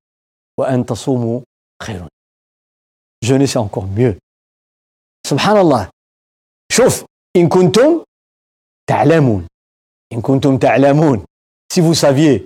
[0.60, 1.42] وأن تصوموا
[1.84, 2.08] خير
[3.26, 4.18] jeûner c'est encore mieux.
[5.28, 5.90] سبحان الله.
[6.72, 7.06] شوف
[7.36, 8.04] إن كنتم
[8.90, 9.48] تعلمون.
[10.14, 11.26] إن كنتم تعلمون.
[11.78, 12.46] Vous saviez.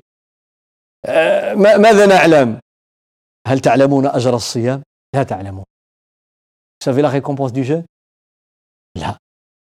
[1.08, 2.60] euh, ماذا نعلم؟
[3.48, 4.84] هل تعلمون أجر الصيام؟
[5.16, 5.66] لا تعلمون.
[6.84, 7.86] Savez la récompense du jeûne؟
[8.98, 9.18] لا.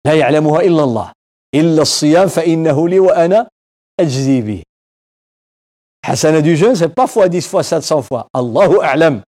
[0.06, 1.12] لا يعلمها إلا الله.
[1.55, 3.47] إلا الصيام فإنه لي وأنا
[3.99, 4.63] أجزي به
[6.05, 9.21] حسنة du jeûne c'est pas fois 10 fois 700 fois الله أعلم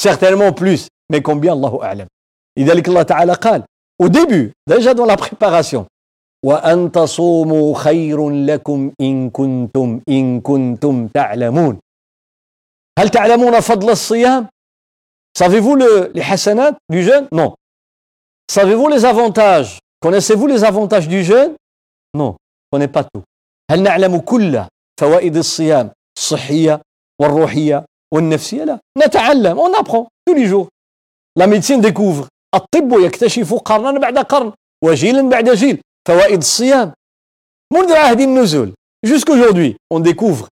[0.00, 2.06] certainement plus mais combien الله أعلم
[2.58, 3.64] لذلك الله تعالى قال
[4.02, 5.86] au début déjà dans la préparation
[6.46, 11.78] وأن تصوموا خير لكم إن كنتم إن كنتم تعلمون
[12.98, 14.48] هل تعلمون فضل الصيام
[15.38, 17.54] Savez-vous le, les hasanat du jeûne Non.
[18.50, 21.54] Savez-vous les avantages Connaissez-vous les avantages du jeûne
[22.14, 22.36] Non,
[22.72, 23.22] on ne connaît pas tout.
[23.70, 24.64] هل نعلم كل
[25.00, 26.80] فوائد الصيام الصحية
[27.20, 30.68] والروحية والنفسية لا نتعلم on apprend tous les jours
[31.36, 34.52] la médecine découvre الطب يكتشف قرنا بعد قرن
[34.84, 36.92] وجيلا بعد جيل فوائد الصيام
[37.72, 38.74] منذ عهد النزول
[39.06, 40.48] jusqu'aujourd'hui on découvre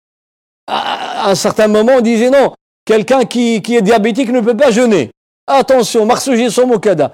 [0.67, 2.53] à un certain moment on disait non
[2.85, 5.09] Quelqu'un qui, qui, est diabétique ne peut pas jeûner.
[5.47, 7.13] Attention, Marsuji Somokada.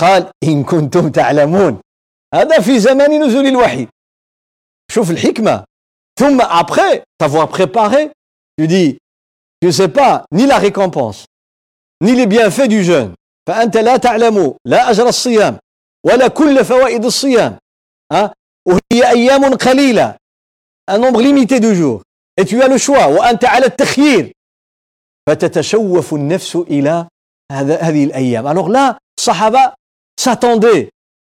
[0.00, 1.80] قال إن كنتم تعلمون.
[2.34, 3.88] هذا في زمان نزول الوحي.
[4.90, 5.64] شوف الحكمة.
[6.20, 8.12] ثم après t'avoir préparé
[8.58, 8.98] tu dis
[9.60, 11.26] tu sais pas ni la récompense
[12.02, 13.14] ni les bienfaits du jeûne.
[13.48, 15.58] فأنت لا تعلم لا أجر الصيام
[16.06, 17.58] ولا كل فوائد الصيام.
[18.12, 18.34] ها
[18.68, 20.16] وهي أيام قليلة.
[20.90, 22.02] Un nombre limité de jours.
[22.36, 23.06] Et tu as le choix.
[23.06, 24.32] وأنت على التخيير.
[25.28, 27.08] فتتشوف النفس إلى
[27.52, 28.46] هذه الأيام.
[28.46, 29.77] Alors là الصحابة
[30.20, 30.88] s'attendaient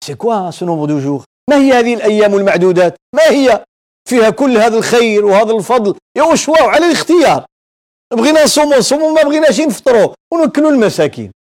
[0.06, 1.24] c'est quoi ce nombre de jours?
[1.50, 3.66] ما هي هذه الأيام المعدودات ما هي
[4.10, 7.46] فيها كل هذا الخير وهذا الفضل يا شوا على الاختيار
[8.14, 11.32] بغينا نصوموا نصوموا ما بغيناش نفطروا ونوكلوا المساكين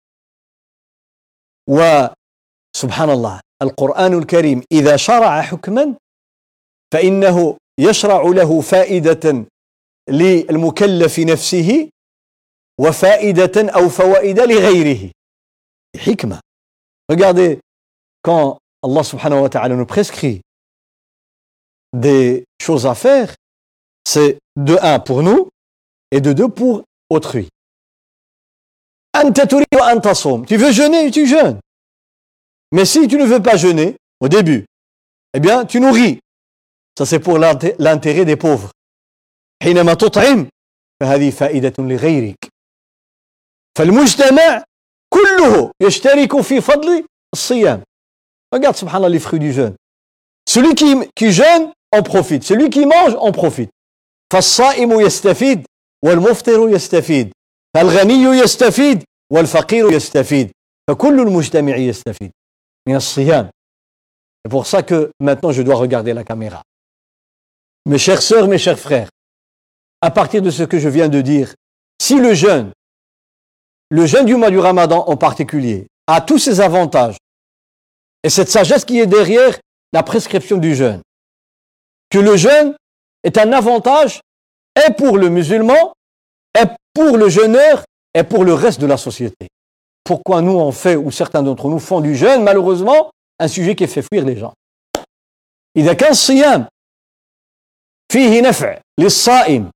[1.69, 5.95] وسبحان الله القرآن الكريم إذا شرع حكما
[6.93, 9.45] فإنه يشرع له فائدة
[10.09, 11.89] للمكلف نفسه
[12.81, 15.11] وفائدة أو فوائد لغيره
[15.97, 16.41] حكمة
[17.10, 17.60] Regardez,
[18.22, 20.42] quand Allah subhanahu wa ta'ala nous prescrit
[21.94, 23.36] des choses à faire,
[24.06, 25.50] c'est de un pour nous
[26.12, 27.50] et de deux pour autrui.
[29.14, 31.60] Tu veux jeûner, tu jeûnes.
[32.72, 34.66] Mais si tu ne veux pas jeûner au début,
[35.34, 36.20] eh bien, tu nourris.
[36.98, 38.72] Ça, c'est pour l'intérêt des pauvres.
[39.64, 40.50] حينما تطعم
[41.00, 42.48] فهذه فائدة لغيرك
[43.78, 44.64] فالمجتمع
[45.10, 47.84] كله يشترك في فضل الصيام
[48.54, 49.76] Regarde, subhanallah, les fruits du jeûne.
[50.48, 52.44] Celui qui, qui jeûne, en profite.
[52.44, 53.72] Celui qui mange, en profite.
[54.34, 55.66] فالصائم يستفيد
[56.06, 57.32] والمفطر يستفيد
[57.76, 60.52] فالغني يستفيد والفقير يستفيد
[60.88, 62.32] فكل المجتمع يستفيد
[62.88, 63.50] من الصيام
[64.46, 66.64] C'est pour ça que maintenant je dois regarder la caméra.
[67.86, 69.10] Mes chères sœurs, mes chers frères,
[70.02, 71.54] à partir de ce que je viens de dire,
[72.02, 72.74] si le jeûne,
[73.90, 77.18] le jeûne du mois du Ramadan en particulier, a tous ses avantages,
[78.24, 79.60] et cette sagesse qui est derrière
[79.92, 81.02] la prescription du jeûne,
[82.10, 82.76] que le jeûne
[83.24, 84.22] est un avantage
[84.76, 85.94] et pour le musulman,
[86.60, 89.48] et pour le jeûneur, et pour le reste de la société.
[90.04, 93.88] Pourquoi nous on fait, ou certains d'entre nous font du jeûne, malheureusement, un sujet qui
[93.88, 94.54] fait fuir les gens.
[95.78, 96.68] إذا كان الصيام
[98.12, 99.72] فيه نفع للصائم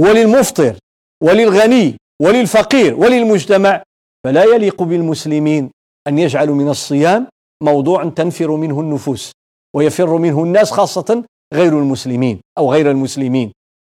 [0.00, 0.76] وللمفطر
[1.22, 3.83] وللغني وللفقير وللمجتمع
[4.25, 5.71] فلا يليق بالمسلمين
[6.07, 7.27] أن يجعلوا من الصيام
[7.63, 9.31] موضوعا تنفر منه النفوس
[9.75, 13.51] ويفر منه الناس خاصة غير المسلمين أو غير المسلمين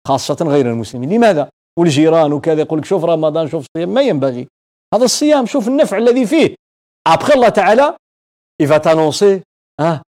[0.08, 1.10] خاصة غير المسلمين.
[1.10, 4.48] لماذا؟ والجيران وكذا يقول لك شوف رمضان شوف الصيام ما ينبغي.
[4.94, 6.56] هذا الصيام شوف النفع الذي فيه.
[7.10, 7.96] Après الله تعالى
[8.62, 9.42] va t'annoncer
[9.80, 10.02] hein,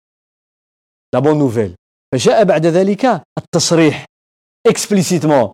[1.13, 1.75] la bonne nouvelle.
[2.15, 4.05] فجاء بعد ذلك التصريح
[4.69, 5.53] explicitement.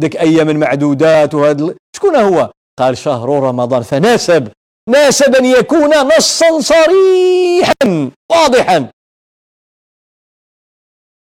[0.00, 4.52] ديك أيام معدودات وهذا شكون هو قال شهر رمضان فناسب
[4.88, 8.90] ناسب ان يكون نصا صريحا واضحا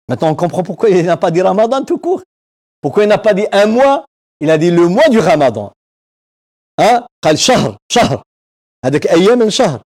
[0.09, 2.22] Maintenant, on comprend pourquoi il n'a pas dit Ramadan tout court.
[2.80, 4.04] Pourquoi il n'a pas dit un mois
[4.40, 5.72] Il a dit le mois du Ramadan.
[6.80, 8.22] Hein قال شهر شهر
[8.85, 9.83] هذاك أيام من شهر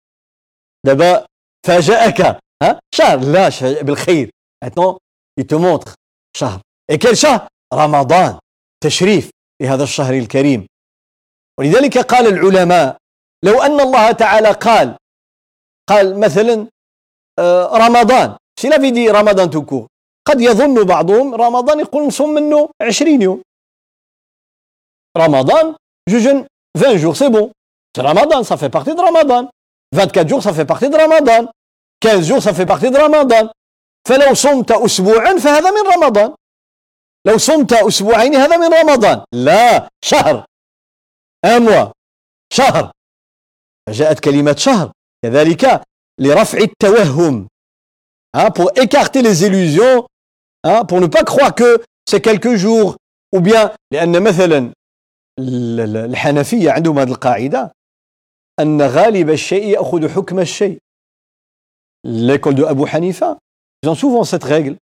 [0.85, 1.25] دابا
[1.65, 2.21] فاجأك
[2.63, 3.49] ها شهر لا
[3.81, 4.29] بالخير
[4.61, 4.97] Maintenant,
[5.37, 5.95] il te montre
[6.37, 6.59] شهر
[6.91, 8.39] Et quel شهر رمضان
[8.83, 10.67] تشريف لهذا الشهر الكريم.
[11.59, 12.97] ولذلك قال العلماء
[13.43, 14.97] لو أن الله تعالى قال
[15.89, 16.67] قال مثلا
[17.39, 18.37] آه، رمضان.
[18.59, 19.87] في فيدي رمضان تكو؟
[20.27, 23.41] قد يظن بعضهم رمضان يقول نصوم منه 20 يوم.
[25.17, 25.75] رمضان
[26.10, 26.47] je jeûne
[26.79, 27.51] vingt jours c'est bon.
[27.97, 29.49] رمضان ça fait partie de رمضان.
[29.95, 31.47] 24 jours ça fait partie de رمضان.
[32.03, 33.49] 15 jours ça fait partie de رمضان.
[34.07, 36.29] فلو صمت اسبوعا فهذا من رمضان.
[37.27, 40.45] لو صمت أسبوعين هذا من رمضان لا شهر
[41.45, 41.91] mois
[42.53, 42.91] شهر
[43.88, 44.91] فجاءت كلمة شهر
[45.25, 45.84] كذلك
[46.19, 47.47] لرفع التوهم
[48.38, 50.07] hein, pour écarter les illusions
[50.63, 52.95] hein, pour ne pas croire que c'est quelques jours
[53.36, 54.74] ou bien لأن مثلا
[55.39, 57.72] الحنفية عندهم هذه القاعدة
[58.59, 60.78] أن غالب الشيء يأخذ حكم الشيء
[62.07, 63.38] l'école de Abu Hanifa
[63.84, 64.78] ils ont souvent cette règle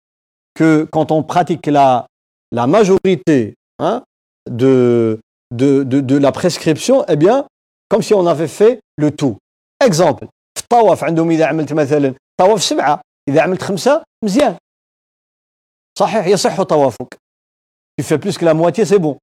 [0.55, 2.07] que quand on pratique la,
[2.52, 4.02] la majorité hein,
[4.50, 5.18] de,
[5.54, 7.46] de, de, de la prescription eh bien
[7.88, 9.36] comme si on avait fait le tout
[9.84, 10.26] exemple
[10.58, 14.56] في الطواف عندهم إذا عملت مثلا طواف سبعة إذا عملت خمسة مزيان
[15.98, 17.14] صحيح يصح طوافك
[18.00, 19.16] tu fais plus que la moitié c'est bon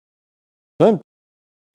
[0.82, 1.02] فهمت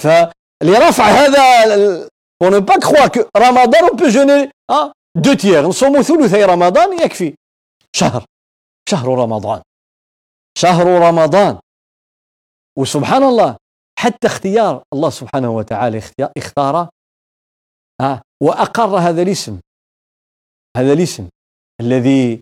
[0.02, 2.08] فلرفع هذا
[2.42, 6.98] pour ne pas croire que Ramadan on peut jeûner hein, deux tiers نصوم ثلثي رمضان
[7.00, 7.34] يكفي
[7.96, 8.24] شهر
[8.88, 9.62] شهر رمضان
[10.57, 11.59] شهر رمضان.
[12.77, 13.57] وسبحان الله
[13.99, 16.01] حتى اختيار الله سبحانه وتعالى
[16.37, 16.89] اختار
[18.43, 19.59] وأقر هذا الاسم.
[20.77, 21.29] هذا الاسم
[21.81, 22.41] الذي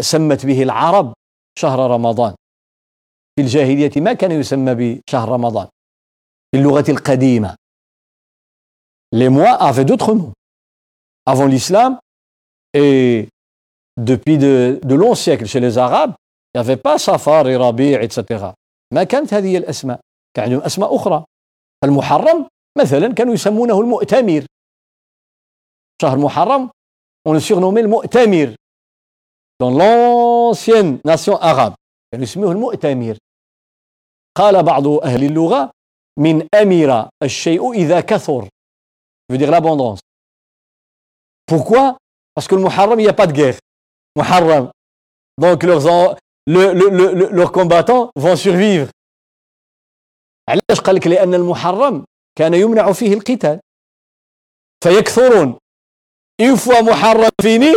[0.00, 1.14] سمت به العرب
[1.58, 2.34] شهر رمضان.
[3.36, 5.68] في الجاهلية ما كان يسمى بشهر رمضان.
[6.50, 7.56] في اللغة القديمة.
[9.12, 10.32] Les mois avaient d'autres noms.
[11.26, 11.98] Avant l'islam
[12.74, 13.28] et
[13.96, 16.14] depuis de, de longs siècles chez les arabes
[16.54, 18.52] il n'y avait pas safar et rabi' etc
[18.92, 20.00] ما كانت هذه الأسماء
[20.34, 21.24] كان عندهم أسماء أخرى
[21.84, 22.48] المحرم
[22.78, 24.46] مثلا كانوا يسمونه المؤتمر
[26.02, 26.70] شهر محرم
[27.28, 28.54] on le surnommait المؤتمر
[29.62, 31.74] dans l'ancienne nation arabe
[32.12, 33.16] كانوا يسموه المؤتمر
[34.36, 35.70] قال بعض أهل اللغة
[36.18, 38.48] من أمر الشيء إذا كثر
[39.32, 40.00] veut dire l'abondance
[41.46, 41.96] pourquoi
[42.34, 43.58] parce que le Muharram il n'y a pas de guerre
[44.16, 44.70] Muharram
[45.38, 46.16] donc leurs,
[46.54, 46.86] le, le,
[47.20, 48.88] le, leurs combattants vont survivre
[50.48, 52.04] علاش قال لك لأن المحرم
[52.38, 53.60] كان يمنع فيه القتال
[54.84, 55.58] فيكثرون
[56.42, 57.72] une fois Muharram fini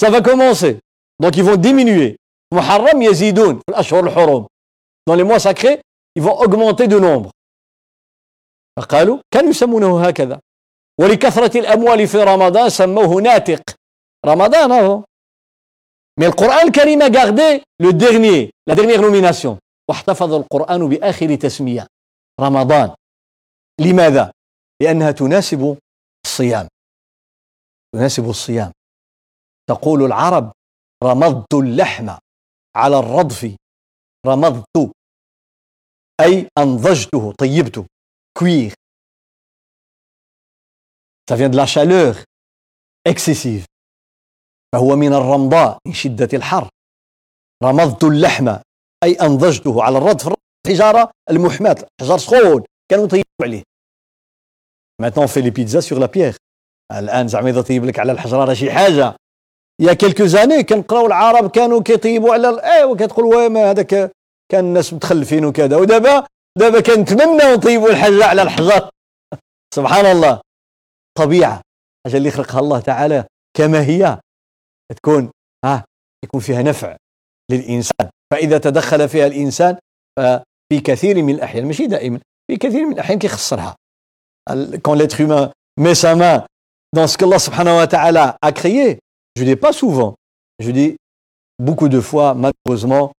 [0.00, 0.78] ça va commencer
[1.20, 2.16] donc ils diminuer
[2.52, 4.46] Muharram yazidoun الأشهر الحرم
[5.08, 5.80] dans les mois sacrés
[6.16, 7.30] ils vont augmenter de nombre
[8.78, 10.40] فقالوا كانوا يسمونه هكذا
[11.00, 13.62] ولكثرة الأموال في رمضان سموه ناتق
[14.26, 15.04] رمضان هو
[16.20, 19.58] Le Coran الكريم a gardé le dernier, la.
[19.90, 21.86] واحتفظ القرآن بآخر تسمية
[22.40, 22.94] رمضان.
[23.80, 24.32] لماذا؟
[24.82, 25.78] لأنها تناسب
[26.26, 26.68] الصيام.
[27.94, 28.72] تناسب الصيام.
[29.68, 30.52] تقول العرب
[31.04, 32.10] رمضت اللحم
[32.76, 33.56] على الرضف
[34.26, 34.92] رمضت
[36.20, 37.86] أي أنضجته طيبته
[38.38, 38.74] cuire
[41.30, 42.16] ça vient de la chaleur
[43.04, 43.64] excessive
[44.74, 46.68] فهو من الرمضاء من شدة الحر.
[47.64, 48.56] رمضت اللحم
[49.04, 50.34] أي أنضجته على الردف
[50.66, 51.76] الحجارة المحماة.
[52.00, 53.62] حجر سخون كانوا يطيبوا عليه.
[55.02, 56.36] Maintenant fait les pizzas sur la pierre.
[56.92, 59.16] الآن زعما إذا طيب لك على الحجرة راه شي حاجة.
[59.80, 64.12] يا كيلكو زاني كنقراو العرب كانوا كيطيبوا على ايوا كتقول وما هذاك
[64.52, 65.76] كان الناس متخلفين وكذا.
[65.76, 66.26] ودابا
[66.58, 68.90] دابا كنتمنى نطيبوا الحاجة على الحجر.
[69.76, 70.40] سبحان الله.
[71.18, 71.60] طبيعة.
[72.06, 73.24] حاجة اللي خلقها الله تعالى
[73.56, 74.23] كما هي.
[74.92, 75.30] تكون
[75.64, 75.84] ها
[76.24, 76.96] يكون فيها نفع
[77.50, 79.76] للإنسان فإذا تدخل فيها الإنسان
[80.72, 82.20] في كثير من الأحيان ماشي دائما
[82.50, 83.76] في كثير من الأحيان كيخسرها
[84.82, 86.46] quand l'être humain met sa main
[86.94, 88.98] dans ce que الله سبحانه وتعالى a créé
[89.38, 90.14] je dis pas souvent
[90.62, 90.96] je dis
[91.62, 93.10] beaucoup de fois malheureusement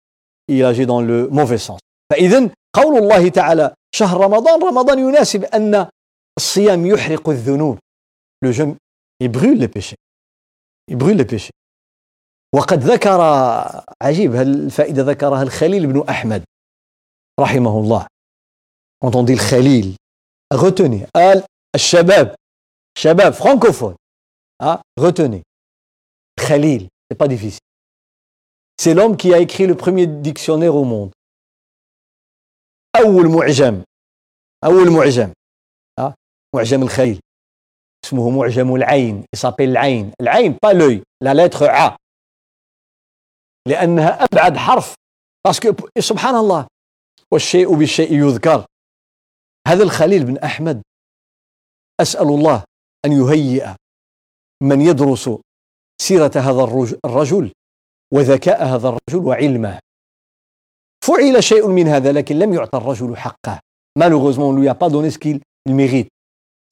[0.51, 1.81] il agit dans le mauvais sens.
[2.12, 5.89] فاذا قول الله تعالى شهر رمضان رمضان يناسب أن
[6.39, 7.79] الصيام يحرق الذنوب.
[8.45, 8.77] le jeûne
[9.22, 9.97] brûle les péchés.
[10.89, 11.51] il brûle les
[12.55, 13.20] وقد ذكر
[14.03, 16.45] عجيب الفائدة ذكرها الخليل بن أحمد
[17.41, 18.07] رحمه الله.
[19.05, 19.97] عندما الخليل
[20.55, 22.35] retenez قال الشباب
[22.99, 23.97] شباب فرانكوفون
[24.62, 25.43] ها retenez
[26.49, 27.61] خليل c'est pas difficile
[28.81, 31.12] c'est l'homme qui a écrit le premier dictionnaire au monde
[32.97, 33.82] اول معجم
[34.64, 35.32] اول معجم
[35.99, 36.14] ها
[36.55, 37.20] معجم الخليل
[38.05, 40.13] اسمه معجم العين il s'appelle العين.
[40.21, 41.97] العين pas l'œil la lettre ع.
[43.69, 44.95] لأنها أبعد حرف.
[45.47, 46.67] باسكو سبحان الله.
[47.33, 48.67] والشيء بالشيء يذكر.
[49.69, 50.83] هذا الخليل بن أحمد
[52.01, 52.65] أسأل الله
[53.05, 53.75] أن يهيئ
[54.63, 55.31] من يدرس
[56.01, 56.65] سيرة هذا
[57.05, 57.53] الرجل
[58.13, 59.79] وذكاء هذا الرجل وعلمه.
[61.05, 63.61] فعل شيء من هذا لكن لم يعطى الرجل حقه.
[63.97, 65.19] On ne lui a pas donné ce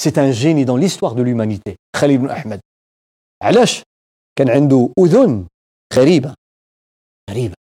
[0.01, 2.59] c'est un génie dans l'histoire de l'humanité خليل بن أحمد
[3.43, 3.83] علاش
[4.37, 5.47] كان عنده أذن
[5.93, 6.33] غريبة
[7.29, 7.55] غريبة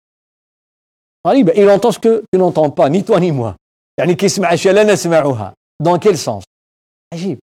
[1.26, 3.56] غريبة il entend ce que tu n'entends pas ni toi ni moi
[3.98, 6.44] يعني كيسمع أشياء لا نسمعها dans quel sens
[7.14, 7.38] عجيب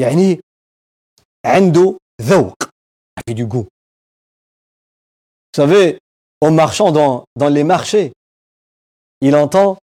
[0.00, 0.40] يعني
[1.46, 2.54] عنده ذوق
[3.28, 3.66] fait du goût
[5.56, 5.98] vous savez
[6.40, 8.12] en marchant dans, dans les marchés
[9.20, 9.78] il entend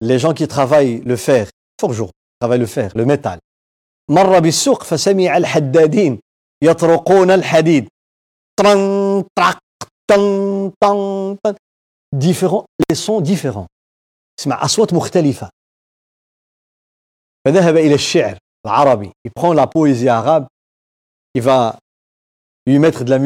[0.00, 1.50] les gens qui travaillent le fer
[1.80, 2.10] forgeron
[2.40, 3.38] travaillent le fer le métal
[4.11, 6.19] مر بالسوق فسمع الحدادين
[6.63, 7.89] يطرقون الحديد.
[8.59, 9.59] طرن طرق
[10.11, 11.55] طن طن طن
[12.15, 13.67] différents les sons différents.
[14.39, 15.49] اسمع أصوات مختلفة.
[17.47, 19.11] فذهب إلى الشعر العربي.
[19.39, 20.47] Prend la poésie arabe.
[21.37, 21.77] Il va
[22.67, 23.19] lui mettre de la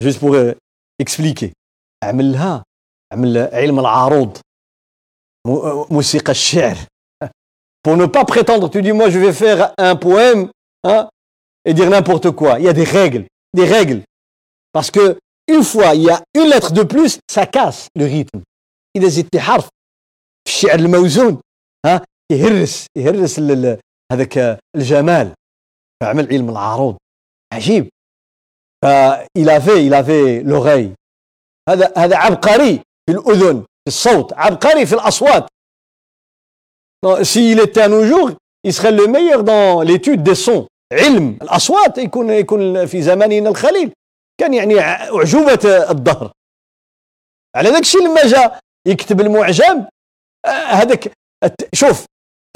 [0.00, 0.54] juste pour euh,
[1.02, 1.52] expliquer.
[2.04, 2.62] عملها
[3.12, 4.38] عمل علم العروض.
[5.90, 6.76] موسيقى الشعر.
[7.85, 10.49] pour ne pas prétendre tu dis moi je vais faire un poème
[10.83, 11.09] hein,
[11.65, 14.03] et dire n'importe quoi il y a des règles des règles
[14.71, 15.17] parce que
[15.47, 18.41] une fois il y a une lettre de plus ça casse le rythme
[18.97, 19.69] اذا زدت حرف
[20.47, 21.41] في الشعر الموزون
[21.85, 23.39] ها يهرس يهرس
[24.11, 25.33] هذاك الجمال
[26.03, 26.97] عمل علم العروض
[27.53, 27.89] عجيب
[28.83, 30.95] فإل افي إل افي لوغي
[31.69, 35.47] هذا هذا عبقري في الأذن في الصوت عبقري في الأصوات
[37.22, 38.30] s'il était un jour
[38.64, 40.66] il serait le meilleur dans l'étude des sons.
[40.92, 43.92] علم الأصوات يكون يكون في زماننا الخليل
[44.40, 46.32] كان يعني أعجوبة الدهر
[47.56, 49.86] على ذاك الشيء لما جاء يكتب المعجم
[50.46, 51.12] هذاك
[51.74, 52.06] شوف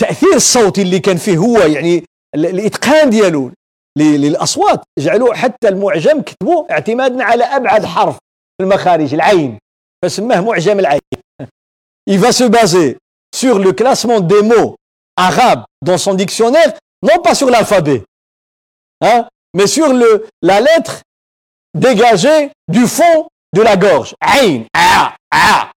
[0.01, 3.53] التاثير الصوتي اللي كان فيه هو يعني الإتقان ديالو
[3.99, 4.81] للأصوات.
[4.99, 8.15] جعلوا حتى المعجم كتبوه اعتمادا على أبعد حرف
[8.59, 9.59] في المخارج العين.
[10.05, 11.01] فسماه معجم العين.
[12.11, 12.45] Il va se
[13.34, 14.76] sur le classement des mots
[15.16, 18.04] arabes dans son dictionnaire non pas sur l'alphabet
[19.02, 21.02] hein, mais sur le la lettre
[21.74, 25.72] dégagée du fond de la gorge عين ah, ah.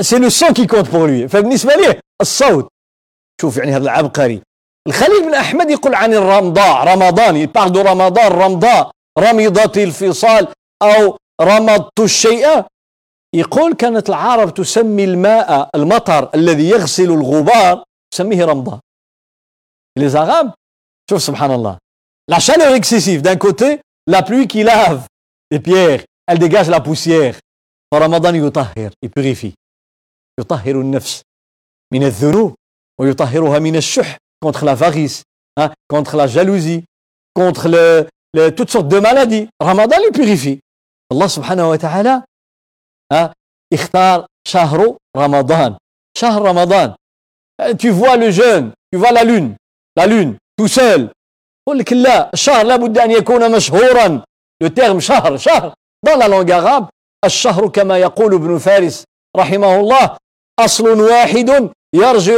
[0.00, 2.68] c'est le son qui compte pour lui فبالنسبه ليه الصوت
[3.40, 4.42] شوف يعني هذا العبقري
[4.88, 10.48] الخليل بن احمد يقول عن الرمضاء رمضان يبارل دو رمضان رمضاء رمضت الفصال
[10.82, 12.64] او رمضت الشيء
[13.36, 17.84] يقول كانت العرب تسمي الماء المطر الذي يغسل الغبار
[18.14, 18.80] تسميه رمضان
[20.00, 20.52] les arabes
[21.10, 21.78] شوف سبحان الله
[22.32, 25.06] la chaleur excessive d'un côté la pluie qui lave
[25.50, 27.38] les pierres elle dégage la poussière
[27.94, 29.52] فرمضان يطهر يبريفي
[30.40, 31.22] يطهر النفس
[31.92, 32.54] من الذنوب
[33.00, 35.22] ويطهرها من الشح contre la varice
[35.56, 36.84] hein, contre la jalousie
[37.34, 40.58] contre le, le, toutes sortes de maladies رمضان les purifie
[41.12, 42.22] الله سبحانه وتعالى
[43.13, 43.31] hein,
[43.73, 45.77] اختار شهر رمضان.
[46.17, 46.95] شهر رمضان.
[47.77, 49.55] tu vois le jeûne tu vois la lune
[49.95, 51.09] la lune tout seul.
[51.67, 54.23] يقول لك لا الشهر لابد أن يكون مشهورا.
[54.63, 55.73] Le terme شهر شهر.
[56.05, 56.89] Dans la langue arabe
[57.25, 59.03] الشهر كما يقول ابن فارس
[59.37, 60.17] رحمه الله
[60.59, 62.35] أصل واحد يرجع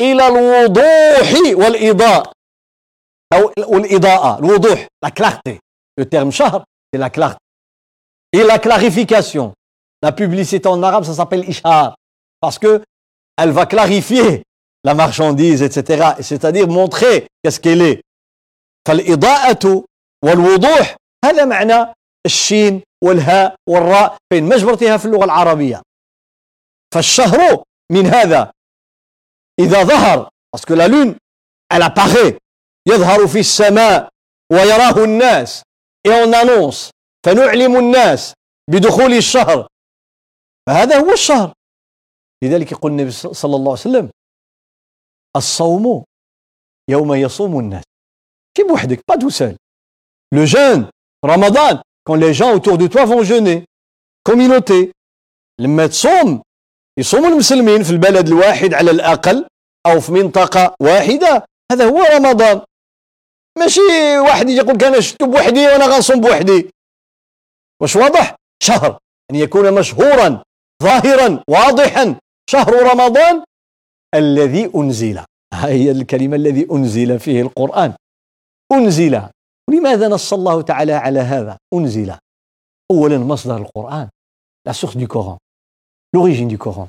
[0.00, 2.32] إلى الوضوح والإضاءة.
[3.32, 5.60] أو الإضاءة الوضوح la clarté.
[5.96, 7.38] Le terme شهر c'est la clarté.
[8.32, 9.54] Et la clarification.
[10.02, 11.96] La publicité en arabe ça s'appelle ishar.
[12.40, 12.82] Parce que
[13.36, 14.42] elle va clarifier
[14.84, 18.00] la marchandise etc c'est-à-dire montrer qu'est-ce qu'elle est.
[18.88, 19.84] فالإضاءة
[20.24, 21.92] والوضوح هذا معنى
[22.26, 25.82] الشين والهاء والراء فين مجبرتها في اللغة العربية
[26.94, 28.52] فالشهر من هذا
[29.60, 31.16] إذا ظهر parce que la lune
[31.74, 32.38] elle apparaît.
[32.88, 34.08] يظهر في السماء
[34.52, 35.62] ويراه الناس
[36.08, 36.90] et on annonce
[37.26, 38.34] فنعلم الناس
[38.70, 39.66] بدخول الشهر
[40.70, 41.52] فهذا هو الشهر.
[42.44, 44.10] لذلك يقول النبي صلى الله عليه وسلم
[45.36, 46.04] الصوم
[46.90, 47.84] يوم يصوم الناس.
[48.56, 49.54] كي بوحدك pas toi
[50.34, 50.90] le jeûne
[51.24, 53.64] رمضان quand les gens autour de toi vont jeûner
[54.28, 54.92] communauté
[55.60, 56.42] لما تصوم
[56.98, 59.46] يصوم المسلمين في البلد الواحد على الأقل
[59.86, 61.46] أو في منطقة واحدة.
[61.72, 62.64] هذا هو رمضان.
[63.58, 66.70] ماشي واحد يجي يقول أنا شفت بوحدي وأنا غنصوم بوحدي.
[67.82, 68.98] واش واضح؟ شهر.
[69.30, 70.42] أن يكون مشهورا.
[70.82, 72.20] ظاهرا واضحا
[72.50, 73.44] شهر رمضان
[74.14, 75.24] الذي أنزل.
[75.54, 77.94] هي الكلمة الذي أنزل فيه القرآن.
[78.72, 79.22] أنزل.
[79.70, 82.14] لماذا نص الله تعالى على هذا؟ أنزل.
[82.90, 84.08] أولا مصدر القرآن.
[84.66, 85.38] لا source du Coran.
[86.16, 86.88] L'origine du Coran.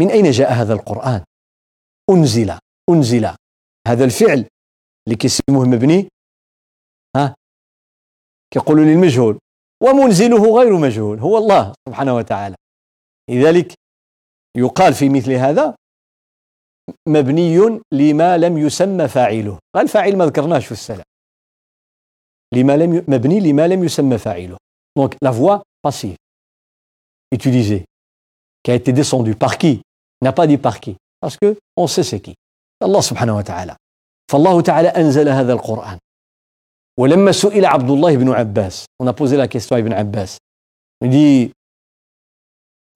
[0.00, 1.24] من أين جاء هذا القرآن؟
[2.10, 2.58] أنزل.
[2.90, 3.34] أنزل.
[3.88, 4.48] هذا الفعل
[5.06, 6.08] اللي كيسموه مبني
[7.16, 7.34] ها؟
[8.50, 9.38] كيقولوا للمجهول.
[9.82, 11.18] ومنزله غير مجهول.
[11.18, 12.56] هو الله سبحانه وتعالى.
[13.30, 13.74] لذلك
[14.56, 15.74] يقال في مثل هذا
[17.08, 19.58] مبني لما لم يسمى فاعله.
[19.74, 21.04] قال فاعل ما ذكرناش في السلام.
[22.54, 24.56] لما لم مبني لما لم يسمى فاعله.
[24.98, 26.16] Donc la voix passive.
[27.32, 27.84] Utilisée.
[28.62, 29.34] Qui a été descendue.
[29.34, 29.82] Par qui?
[30.22, 30.96] N'a pas dit par qui.
[31.20, 32.34] Parce que on sait c'est qui.
[32.82, 33.76] الله سبحانه وتعالى
[34.32, 35.98] فالله تعالى أنزل هذا القرآن
[36.98, 40.38] ولما سئل عبد الله بن عباس on a posé la question à Ibn Abbas.
[41.00, 41.52] Il dit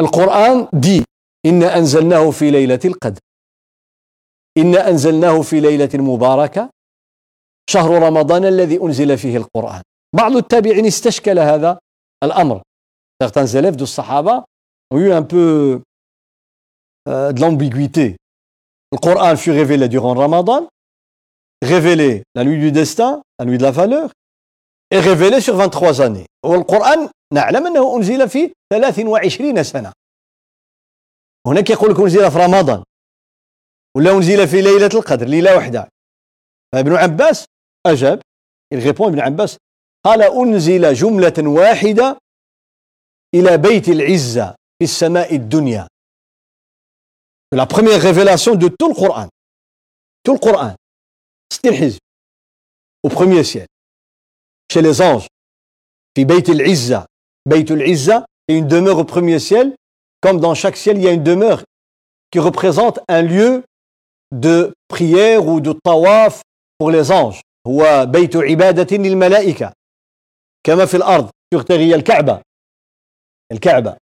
[0.00, 1.04] القرآن dit
[1.46, 3.20] إنا أنزلناه في ليلة القدر
[4.58, 6.70] إنا أنزلناه في ليلة مباركة
[7.70, 9.82] شهر رمضان الذي أنزل فيه القرآن
[10.16, 11.78] بعض التابعين استشكل هذا
[12.24, 12.62] الأمر
[13.24, 14.44] certains élèves de Sahaba
[14.90, 15.82] ont eu un peu
[17.08, 18.16] euh, de l'ambiguïté.
[18.92, 20.68] Le Coran fut révélé durant Ramadan,
[21.62, 24.10] révélé la nuit du destin, la nuit de la valeur,
[24.90, 26.26] et révélé sur 23 années.
[26.44, 29.92] والقرآن نعلم أنه أنزل في 23 سنة.
[31.46, 32.84] هناك يقول لك أنزل في رمضان
[33.96, 35.88] ولا أنزل في ليلة القدر ليلة واحدة.
[36.72, 37.44] فابن عباس
[37.86, 38.20] أجاب
[38.74, 39.56] répond Ibn Abbas
[40.04, 42.18] قال أنزل جملة واحدة
[43.34, 45.88] إلى بيت العزة في السماء الدنيا.
[47.54, 49.28] La première révélation de tout le Coran.
[50.22, 50.74] Tout le Coran.
[51.52, 51.98] C'était الحزب
[53.02, 53.66] au premier ciel
[54.72, 55.26] chez les anges.
[56.14, 57.06] في بيت العزة
[57.46, 59.74] بيت العزة est une demeure au premier ciel
[60.20, 61.62] comme dans chaque ciel il y a une demeure
[62.30, 63.64] qui représente un lieu
[64.32, 66.42] de prière ou de tawaf
[66.78, 69.72] pour les anges هو بيت عبادة للملائكة
[70.66, 72.42] كما في الأرض sur terre il y a الكعبة
[73.52, 73.96] الكعبة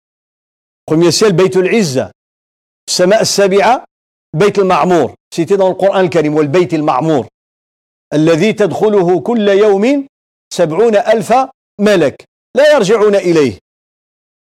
[0.91, 2.11] premier ciel بيت العزة
[2.89, 3.85] السماء السابعة
[4.37, 7.27] بيت المعمور سيتي dans القرآن الكريم والبيت المعمور
[8.15, 10.07] الذي تدخله كل يوم
[10.53, 11.33] سبعون ألف
[11.81, 12.25] ملك
[12.56, 13.58] لا يرجعون إليه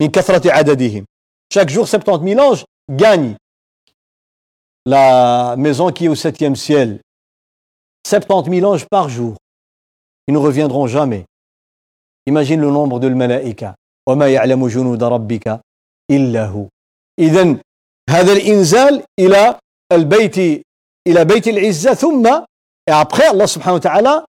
[0.03, 1.05] من كثرة عددهم
[1.55, 3.37] chaque jour 70 000 anges gagnent
[4.87, 7.01] la maison qui est au septième ciel
[8.07, 9.37] 70 000 anges par jour
[10.29, 11.25] ils ne reviendront jamais
[12.27, 13.75] imagine le nombre de الملائكة
[14.09, 15.61] وما يعلم جنود ربك
[16.11, 16.69] إلا هو
[17.19, 17.57] إذا
[18.11, 19.59] هذا الإنزال إلى
[19.93, 20.39] البيت
[21.09, 22.27] إلى بيت العزة ثم
[22.87, 24.25] et après Allah subhanahu wa ta'ala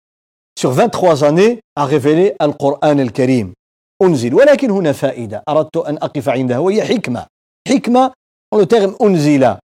[0.60, 3.54] sur 23 années a révélé القرآن الكريم
[4.03, 4.35] أنزل.
[4.35, 5.43] ولكن هنا فائدة.
[5.49, 7.27] أردت أن أقف عندها وهي حكمة.
[7.69, 8.13] حكمة.
[8.55, 9.59] Dans le terme أنزل.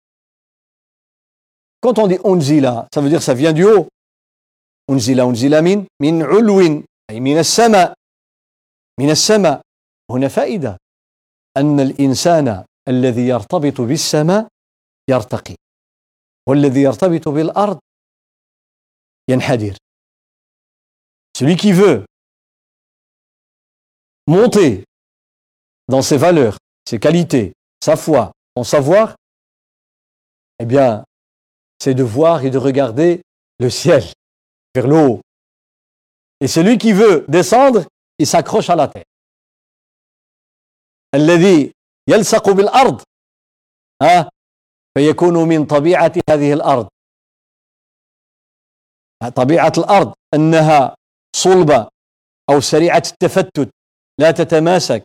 [1.85, 3.87] Quand on dit أنزل ça veut dire ça vient du haut.
[4.89, 6.59] أنزل أنزل من من علو.
[7.09, 7.93] أي من السماء.
[8.99, 9.61] من السماء.
[10.11, 10.77] هنا فائدة.
[11.57, 14.47] أن الإنسان الذي يرتبط بالسماء
[15.09, 15.55] يرتقي.
[16.49, 17.79] والذي يرتبط بالأرض
[19.29, 19.77] ينحدر.
[21.37, 22.05] Celui qui veut
[24.26, 24.84] monter
[25.88, 26.58] dans ses valeurs,
[26.88, 27.52] ses qualités,
[27.82, 29.16] sa foi, son savoir,
[30.58, 31.04] eh bien,
[31.78, 33.22] c'est de voir et de regarder
[33.58, 34.04] le ciel
[34.74, 35.20] vers le haut.
[36.40, 37.84] Et celui qui veut descendre,
[38.18, 39.04] il s'accroche à la terre.
[41.14, 41.72] الذي
[42.08, 43.02] يلصق بالأرض
[44.02, 44.30] ها
[44.94, 46.88] فيكون من طبيعة هذه الأرض
[49.36, 50.94] طبيعة الأرض أنها
[51.36, 51.88] صلبة
[52.50, 53.70] أو سريعة التفتت
[54.23, 55.03] لا تتماسك.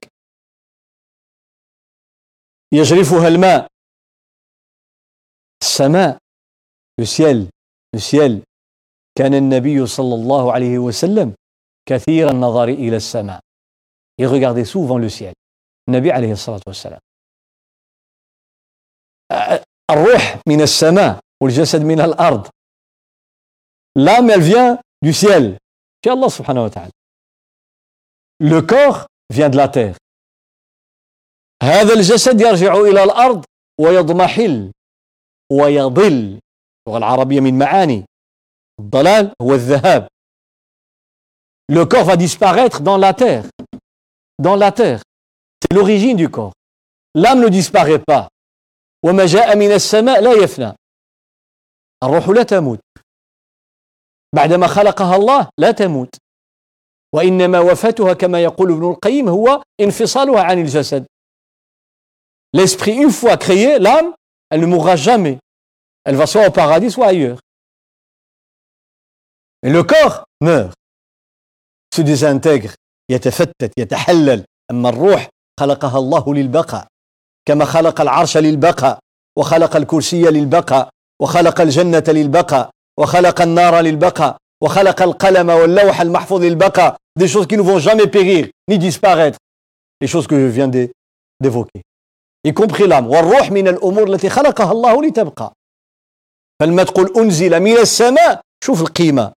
[2.72, 3.66] يجرفها الماء.
[5.62, 6.18] السماء.
[7.00, 7.04] Le
[7.98, 8.42] ciel.
[9.18, 11.34] كان النبي صلى الله عليه وسلم
[11.86, 13.40] كثير النظر إلى السماء.
[14.20, 15.34] Il souvent le ciel.
[15.88, 17.00] النبي عليه الصلاة والسلام.
[19.90, 22.48] الروح من السماء والجسد من الأرض.
[23.96, 25.58] Vient du ciel.
[26.04, 26.97] Chez Allah subhanahu wa ta'ala
[28.40, 29.96] le corps vient de la terre.
[31.62, 33.44] هذا الجسد يرجع إلى الأرض
[33.80, 34.72] ويضمحل.
[35.52, 36.40] ويضل.
[36.88, 38.04] اللغة العربية من معاني.
[38.80, 40.08] الضلال هو الذهاب.
[41.72, 43.44] Le corps va disparaître dans la terre.
[44.38, 45.02] Dans la terre.
[45.60, 46.52] C'est l'origine du corps.
[47.14, 48.28] L'âme ne disparaît pas.
[49.06, 50.72] وما جاء من السماء لا يفنى.
[52.04, 52.80] الروح لا تموت.
[54.34, 56.16] بعدما خلقها الله لا تموت.
[57.14, 61.06] وإنما وفاتها كما يقول ابن القيم هو انفصالها عن الجسد.
[62.56, 64.14] L'esprit, une fois créé, l'âme,
[64.50, 65.38] elle ne mourra jamais.
[66.04, 67.38] Elle va soit au paradis, soit ailleurs.
[69.62, 70.74] Mais le corps meurt,
[71.94, 72.74] se désintègre,
[73.10, 75.28] يتفتت يتحلل أما الروح
[75.60, 76.86] خلقها الله للبقاء
[77.48, 78.98] كما خلق العرش للبقاء
[79.38, 80.88] وخلق الكرسي للبقاء
[81.22, 86.96] وخلق الجنة للبقاء وخلق النار للبقاء وخلق القلم واللوح المحفوظ للبقاء.
[87.18, 89.38] Des choses qui ne vont jamais périr ni disparaître.
[90.00, 90.68] Les choses que je viens
[91.42, 91.82] d'évoquer.
[92.44, 93.06] Y compris l'âme.
[93.06, 95.52] والروح من الأمور التي خلقها الله لتبقى.
[96.60, 98.40] فلما تقول أنزل من السماء.
[98.64, 99.32] شوف القيمة.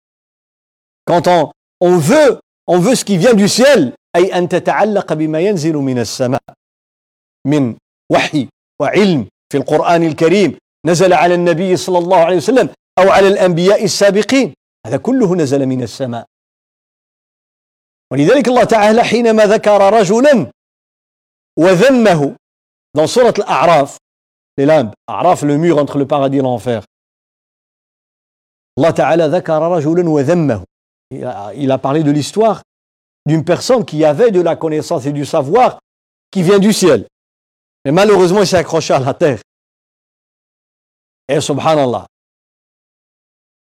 [1.10, 1.50] On,
[1.80, 5.98] on veut on veut ce qui vient du ciel أي أن تتعلق بما ينزل من
[5.98, 6.42] السماء.
[7.46, 7.76] من
[8.12, 8.48] وحي
[8.80, 10.58] وعلم في القرآن الكريم.
[10.86, 14.54] نزل على النبي صلى الله عليه وسلم أو على الأنبياء السابقين.
[14.87, 16.25] هذا كله نزل من السماء
[18.11, 20.51] ولذلك الله تعالى حينما ذكر رجلا
[21.59, 22.35] وذمه
[22.97, 23.97] dans سورة الأعراف
[24.59, 26.83] les limbes أعراف le mur entre le paradis et l'enfer
[28.77, 30.63] Allah Ta'ala ذكر رجلا وذمه
[31.55, 32.61] il a parlé de l'histoire
[33.25, 35.79] d'une personne qui avait de la connaissance et du savoir
[36.31, 37.07] qui vient du ciel
[37.85, 39.41] mais malheureusement il s'est accroché à la terre
[41.27, 42.05] et subhanallah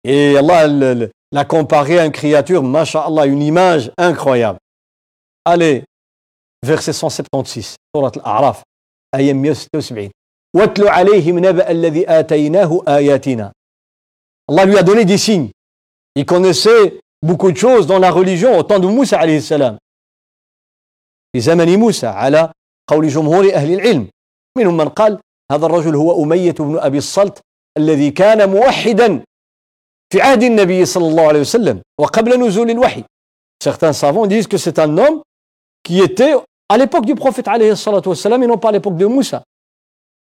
[0.03, 0.67] et Allah
[1.31, 4.59] l'a comparé à une créature, masha'Allah, une image incroyable.
[5.45, 5.83] Allez,
[6.65, 8.63] verset 176, surat al-A'raf,
[9.13, 10.11] ayam 176.
[10.55, 13.51] واتل عليهم نبأ الذي آتيناه آياتنا
[14.51, 15.51] Allah lui a donné des signes.
[16.15, 19.77] Il connaissait beaucoup de choses dans la religion au temps de Moussa عليه السلام
[21.35, 22.51] في زمن موسى على
[22.89, 24.09] قول جمهور أهل العلم
[24.57, 25.19] منهم من قال
[25.51, 27.39] هذا الرجل هو أمية بن أبي الصلت
[27.77, 29.23] الذي كان موحدا
[30.14, 33.04] في عهد النبي صلى الله عليه وسلم وقبل نزول الوحي.
[33.64, 35.22] Certains savants disent que c'est un homme
[35.82, 36.34] qui était
[36.68, 39.42] à l'époque du prophète عليه الصلاة والسلام et non pas à l'époque de Moussa.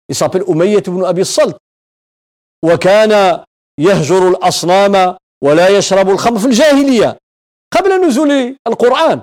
[0.10, 1.58] Il s'appelle أمية بن أبي الصلت
[2.66, 3.44] وكان
[3.80, 7.18] يهجر الأصنام ولا يشرب الخمر في الجاهلية
[7.74, 9.22] قبل نزول القرآن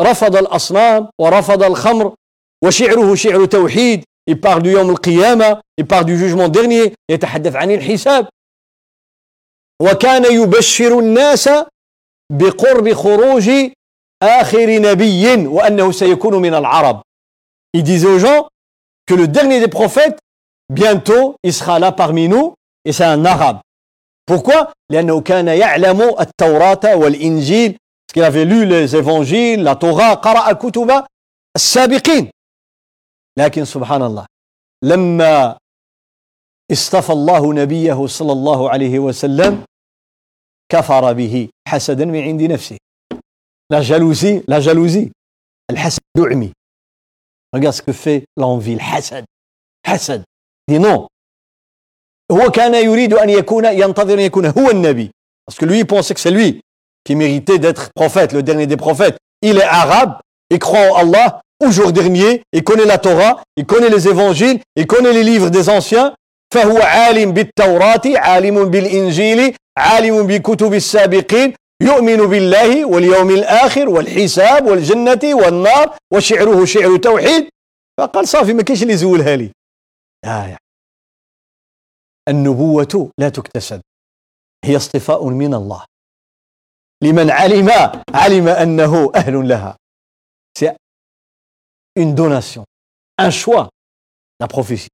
[0.00, 2.14] رفض الأصنام ورفض الخمر
[2.64, 6.92] وشعره شعر توحيد il parle du يوم القيامة il parle du jugement dernier.
[7.10, 8.28] يتحدث عن الحساب
[9.82, 11.50] وكان يبشر الناس
[12.32, 13.50] بقرب خروج
[14.22, 17.02] آخر نبي وأنه سيكون من العرب
[17.76, 18.48] il disait aux gens
[19.06, 20.18] que le dernier des prophètes
[20.72, 22.54] bientôt il sera là parmi nous
[22.84, 23.60] et c'est un arabe
[24.26, 30.52] pourquoi لأنه كان يعلم التوراة والإنجيل parce qu'il avait lu les évangiles la Torah قرأ
[30.52, 31.04] كتب
[31.56, 32.30] السابقين
[33.38, 34.26] لكن سبحان الله
[34.84, 35.56] لما
[36.71, 39.63] اصطفى الله نبيه صلى الله عليه وسلم
[40.69, 42.77] كفر به حسدا من عند نفسه
[43.71, 45.11] لا جالوزي لا جالوزي
[45.71, 46.51] الحسد يعمي
[47.55, 49.25] regarde ce que fait l'envie الحسد
[49.87, 50.23] حسد
[50.69, 51.07] دي نو
[52.31, 55.11] هو كان يريد ان يكون ينتظر ان يكون هو النبي
[55.49, 56.61] parce que lui il pensait que c'est lui
[57.03, 60.19] qui méritait d'être prophète le dernier des prophètes il est arabe
[60.49, 64.59] il croit en Allah au jour dernier, il connaît la Torah, il connaît les évangiles,
[64.75, 66.13] il connaît les livres des anciens.
[66.54, 75.98] فهو عالم بالتوراة عالم بالإنجيل عالم بكتب السابقين يؤمن بالله واليوم الآخر والحساب والجنة والنار
[76.12, 77.50] وشعره شعر توحيد.
[77.98, 79.52] فقال صافي ما كاينش اللي يزولها لي.
[80.24, 80.56] آه
[82.28, 83.80] النبوة لا تكتسب
[84.64, 85.84] هي اصطفاء من الله.
[87.02, 87.68] لمن علم
[88.14, 89.76] علم أنه أهل لها.
[91.96, 92.64] Une donation,
[93.18, 93.68] un choix,
[94.40, 94.97] la prophétie.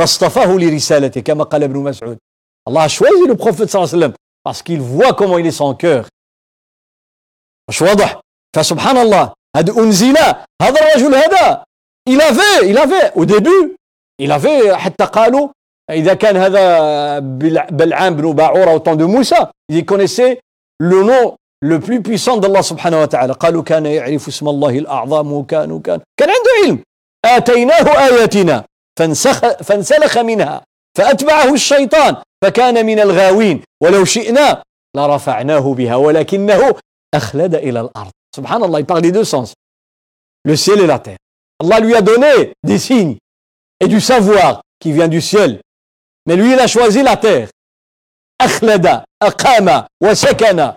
[0.00, 2.18] فاصطفاه لرسالته كما قال ابن مسعود.
[2.68, 4.14] الله choisi le prophète صلى الله عليه وسلم
[4.64, 6.08] qu'il voit comment il est son cœur.
[7.68, 8.20] مش واضح.
[8.56, 10.18] فسبحان الله هذا أنزل
[10.62, 11.64] هذا الرجل هذا
[12.08, 13.76] il avait il avait au début
[14.18, 15.48] il avait حتى قالوا
[15.90, 17.18] إذا كان هذا
[17.68, 20.40] بلعام بن باعورة au temps de Moussa il connaissait
[20.78, 23.34] le nom le plus puissant d'Allah subhanahu wa ta'ala.
[23.34, 26.82] قالوا كان يعرف اسم الله الأعظم وكان وكان كان عنده علم.
[27.24, 28.64] آتيناه آياتنا.
[28.98, 30.64] فانسخ فانسلخ منها
[30.98, 34.62] فأتبعه الشيطان فكان من الغاوين ولو شئنا
[34.96, 36.74] لرفعناه بها ولكنه
[37.14, 38.10] أخلد إلى الأرض.
[38.36, 39.54] سبحان الله يبارل دو سونس
[40.46, 41.16] لو سيل لا تير
[41.62, 42.92] الله lui a دي des
[43.82, 45.60] اي دو سافوار كي qui دو du
[46.28, 47.50] مي لو lui il a choisi
[48.40, 50.72] أخلد أقام وسكن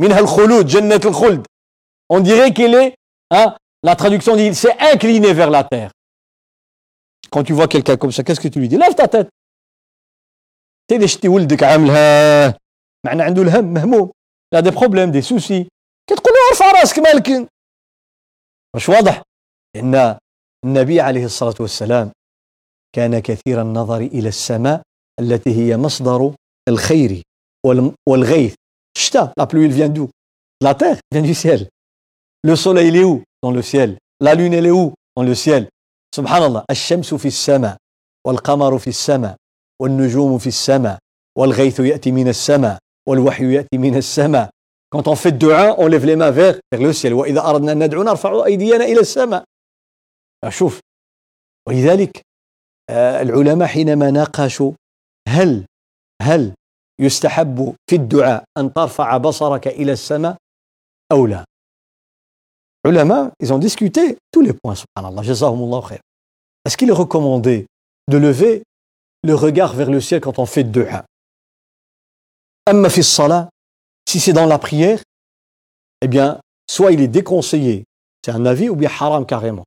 [0.00, 1.46] منها الخلود جنة الخلد.
[2.12, 2.94] On dirait qu'il est
[3.30, 5.90] hein, la traduction dit il s'est incliné vers la terre.
[7.34, 8.76] Quand tu vois quelqu'un comme ça qu'est-ce que tu lui dis?
[8.76, 9.28] Lève ta tête.
[10.90, 12.58] تدي شتي ولدك عاملها
[13.06, 14.10] معنى عنده الهم مهموم
[14.52, 15.68] il a des problèmes des soucis
[16.10, 17.48] كتقول له ارفع راسك مالك
[18.76, 19.22] مش واضح
[19.76, 20.18] ان
[20.64, 22.12] النبي عليه الصلاه والسلام
[22.96, 24.82] كان كثير النظر إلى السماء
[25.20, 26.34] التي هي مصدر
[26.68, 27.22] الخير
[28.08, 28.54] والغيث
[29.36, 30.08] la pluie, elle vient d'où?
[30.60, 31.68] La terre vient du ciel.
[32.42, 33.22] Le soleil, il est où?
[33.42, 33.98] Dans le ciel.
[34.20, 34.94] La lune, elle est où?
[35.16, 35.68] Dans le ciel.
[36.14, 36.62] Subhanallah.
[36.70, 37.76] الشمس في السماء
[38.26, 39.36] والقمر في السماء
[39.82, 40.98] والنجوم في السماء
[41.38, 44.50] والغيث يأتي من السماء والوحي يأتي من السماء
[44.94, 47.12] Quand on fait dua, on lève les mains vers, vers le ciel.
[47.12, 49.44] وإذا أردنا أن ندعو نرفع أيدينا إلى السماء.
[50.48, 50.80] شوف
[51.68, 52.22] ولذلك
[52.90, 54.72] العلماء حينما ناقشوا
[55.28, 55.66] هل
[56.22, 56.54] هل
[57.00, 60.36] يستحب في الدعاء أن ترفع بصرك إلى السماء
[61.12, 61.44] أو لا
[62.85, 65.99] علماء ils ont discuté tous les points subhanallah jazahumullah khair
[66.65, 67.65] est-ce qu'il est recommandé
[68.09, 68.63] de lever
[69.23, 71.05] le regard vers le ciel quand on fait dua
[72.69, 73.49] أما في الصلاة
[74.09, 74.99] si c'est dans la prière
[76.01, 76.39] eh bien
[76.69, 77.85] soit il est déconseillé
[78.25, 79.63] c'est un avis ou bien haram carrément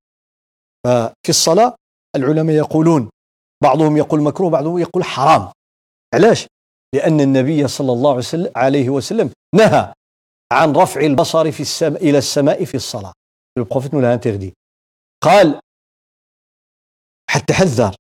[0.87, 1.75] ففي الصلاة
[2.17, 3.09] العلماء يقولون
[3.63, 5.53] بعضهم يقول مكروه بعضهم يقول حرام
[6.15, 6.47] علاش
[6.95, 8.23] لأن النبي صلى الله
[8.57, 9.93] عليه وسلم نهى
[10.52, 13.14] عن رفع البصر في السماء إلى السماء في الصلاة.
[13.60, 14.18] Le prophète nous l'a
[15.22, 15.60] قال
[17.30, 17.96] حتى حذر.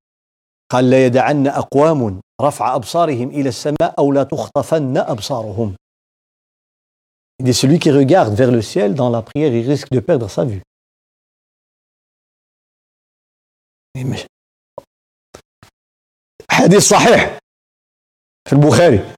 [0.71, 5.75] قال لا يدعن أقوام رفع أبصارهم إلى السماء أو لا تخطفن أبصارهم.
[7.39, 10.29] Il dit celui qui regarde vers le ciel dans la prière, il risque de perdre
[10.29, 10.61] sa vue.
[16.51, 17.39] حديث صحيح
[18.49, 19.15] في البخاري.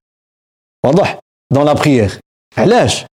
[0.86, 1.20] واضح؟
[1.54, 2.20] dans la prière.
[2.58, 3.06] علاش؟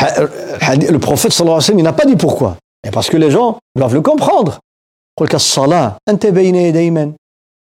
[0.00, 2.56] le prophète sallallahu alayhi wa sallam, il n'a pas dit pourquoi.
[2.86, 4.60] Et parce que les gens doivent le comprendre.
[5.16, 5.24] Tu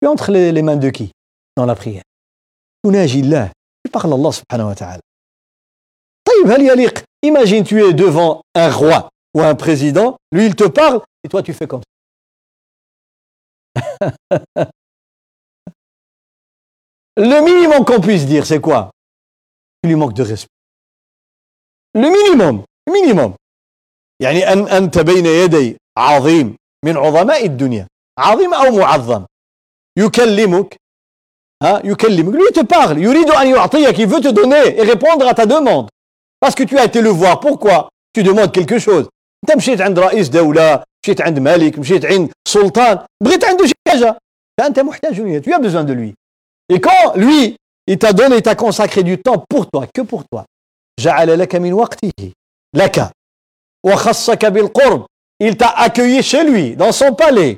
[0.08, 1.12] entre les, mains de qui
[1.56, 2.04] dans la prière?
[2.84, 2.92] Tu
[3.92, 5.00] parles à Allah subhanahu wa ta'ala.
[7.22, 11.44] Imagine tu es devant un roi ou un président, lui il te parle et toi
[11.44, 11.82] tu fais comme
[13.76, 14.12] ça.
[17.18, 18.92] le minimum qu'on puisse dire c'est quoi?
[19.84, 20.59] Tu lui manques de respect.
[21.95, 23.35] Le minimum, le minimum.
[24.23, 27.87] يعني أن أنت بين يدي عظيم من عظماء الدنيا
[28.19, 29.25] عظيم أو معظم
[29.99, 30.77] يكلمك
[31.63, 35.35] ها يكلمك lui te parle يريد أن يعطيك il veut te donner et répondre à
[35.35, 35.89] ta demande
[36.41, 39.09] parce que tu as été le voir pourquoi tu demandes quelque chose
[39.45, 44.19] انت مشيت عند رئيس دولة مشيت عند ملك مشيت عند سلطان بغيت عنده شي حاجة
[44.61, 46.15] فأنت محتاج إليه tu as besoin de lui
[46.73, 47.57] Et quand lui,
[47.87, 50.45] il t'a donné, il t'a consacré du temps pour toi, que pour toi.
[55.42, 57.58] Il t'a accueilli chez lui, dans son palais,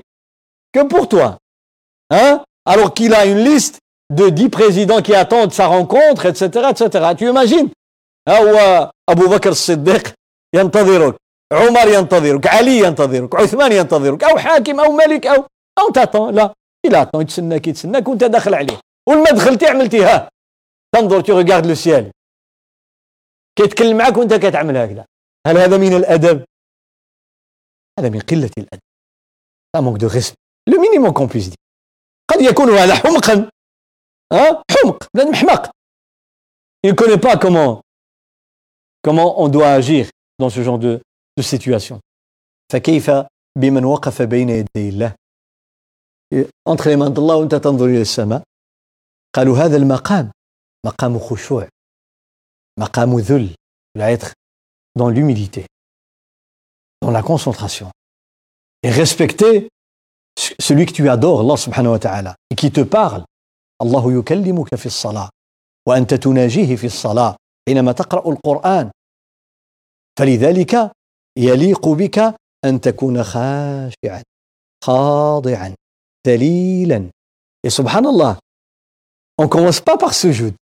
[0.71, 1.37] que pour toi.
[2.11, 2.43] Hein?
[2.65, 3.79] Alors qu'il a une liste
[4.11, 7.13] de dix présidents qui attendent sa rencontre, etc., etc.
[7.17, 7.69] Tu imagines?
[8.27, 10.13] Abu Bakr Siddiq
[10.55, 11.15] ينتظرك
[11.53, 15.45] عمر ينتظرك علي ينتظرك عثمان ينتظرك أو حاكم أو ملك أو
[15.79, 16.53] أو t'attend là
[16.87, 18.79] il attend يتسناك يتسناك وانت داخل عليه
[19.09, 20.29] ولما دخلتي عملتي ها
[20.95, 22.11] تنظر tu regardes le ciel
[23.55, 25.05] كيتكلم معك وانت كتعمل هكذا.
[25.47, 26.45] هل هذا من الأدب؟
[27.99, 28.81] هذا من قلة الأدب.
[29.75, 30.35] le manque de respect
[30.69, 31.55] le minimum qu'on puisse dire
[32.29, 33.49] قد يكون هذا حمقا.
[34.33, 35.07] ها؟ حمق.
[35.15, 35.71] بنادم محمق
[36.83, 37.81] il ne connaît pas comment
[39.05, 41.01] comment on doit agir dans ce genre de,
[41.37, 41.99] de situation.
[42.73, 43.11] فكيف
[43.57, 45.15] بمن وقف بين يدي الله؟
[46.69, 48.43] entre les mains d'Allah وأنت تنظر إلى السماء.
[49.35, 50.31] قالوا هذا المقام.
[50.85, 51.67] مقام خشوع.
[52.80, 53.54] مقام ذل
[53.98, 54.32] doit être
[54.98, 55.66] dans l'humilité
[57.02, 57.90] dans la concentration
[58.82, 59.68] et respecter
[60.60, 63.24] celui que tu adores Allah subhanahu wa ta'ala et qui te parle
[63.82, 65.28] الله يكلمك في الصلاة
[65.88, 67.36] وأنت تناجيه في الصلاة
[67.68, 68.90] حينما تقرأ القرآن
[70.18, 70.92] فلذلك
[71.38, 72.18] يليق بك
[72.64, 74.22] أن تكون خاشعا
[74.84, 75.74] خاضعا
[76.26, 77.10] ذليلا
[77.68, 78.38] سبحان الله
[79.38, 80.54] On commence pas par sujoud.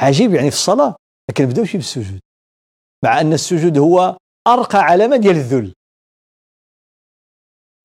[0.00, 0.96] عجيب يعني في الصلاة
[1.29, 2.19] ما كنبداوش بالسجود
[3.03, 4.17] مع أن السجود هو
[4.47, 5.73] أرقى علامة ديال الذل.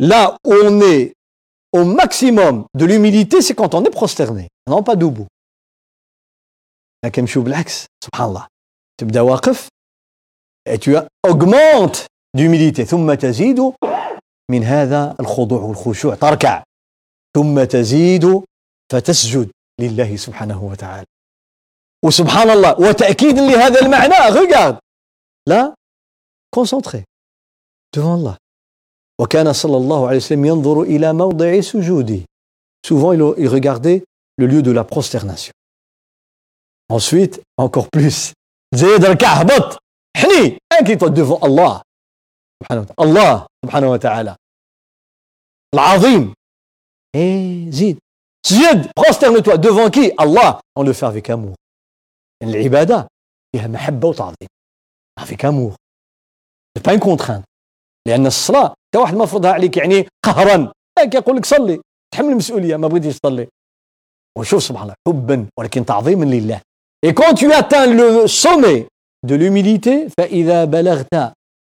[0.02, 1.12] Là où on est
[1.72, 4.96] au maximum de l'humilité, c'est quand on est prosterné, non pas
[7.36, 8.46] بالعكس سبحان الله
[9.00, 9.68] تبدا واقف
[10.68, 12.84] et tu augmentes d'humilité.
[12.84, 13.60] ثم تزيد
[14.50, 16.62] من هذا الخضوع والخشوع تركع
[17.36, 18.42] ثم تزيد
[18.92, 21.06] فتسجد لله سبحانه وتعالى
[22.05, 24.77] وسبحان الله وتأكيد لهذا المعنى regarde
[25.47, 25.73] لا
[26.55, 27.03] concentré
[27.95, 28.37] devant Allah
[29.21, 32.19] وكان صلى الله عليه وسلم ينظر إلى موضع سجوده
[32.87, 34.03] souvent il, regardait
[34.37, 35.53] le lieu de la prosternation
[36.89, 38.33] ensuite encore plus
[38.75, 39.77] زيد ركع هبط
[40.17, 41.81] حني انكي devant الله
[42.63, 44.35] سبحانه وتعالى الله سبحانه وتعالى
[45.73, 46.33] العظيم
[47.15, 47.99] ايه زيد
[48.45, 51.55] سجد prosterne-toi devant qui Allah on le fait avec amour
[52.42, 53.08] العبادة
[53.52, 54.48] فيها محبة وتعظيم.
[55.18, 55.76] amour
[56.74, 57.44] c'est pas une contrainte.
[58.08, 60.72] لأن الصلاة انت واحد ما فرضها عليك يعني قهرا.
[60.98, 61.80] كيقول لك صلي.
[62.14, 63.48] تحمل المسؤولية ما بغيتيش تصلي.
[64.38, 66.60] وشوف سبحان الله حبا ولكن تعظيما لله.
[67.06, 68.86] Et quand tu atteins le sommet
[69.26, 71.32] de l'humilité فإذا بلغت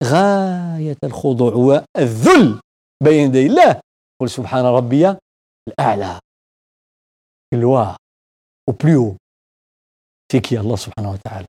[0.04, 2.60] غاية الخضوع والذل
[3.04, 3.80] بين يدي الله
[4.20, 5.16] قل سبحان ربي
[5.68, 6.18] الأعلى.
[7.54, 7.96] Gloire.
[8.70, 9.16] Au
[10.40, 11.46] qui Allah subhanahu wa ta'ala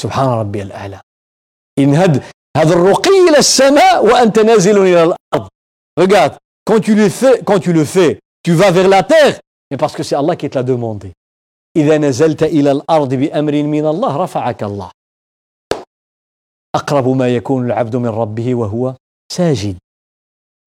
[0.00, 1.00] سبحان ربي الأعلى
[1.78, 2.22] إن هذا
[2.56, 5.48] هذا الرقي إلى السماء وأنت نازل إلى الأرض
[6.00, 9.40] regarde quand tu le fais quand tu le fais tu vas vers la terre
[9.70, 11.12] mais parce que c'est Allah qui te l'a demandé
[11.76, 14.90] إذا نزلت إلى الأرض بأمر من الله رفعك الله
[16.74, 18.94] أقرب ما يكون العبد من ربه وهو
[19.32, 19.76] ساجد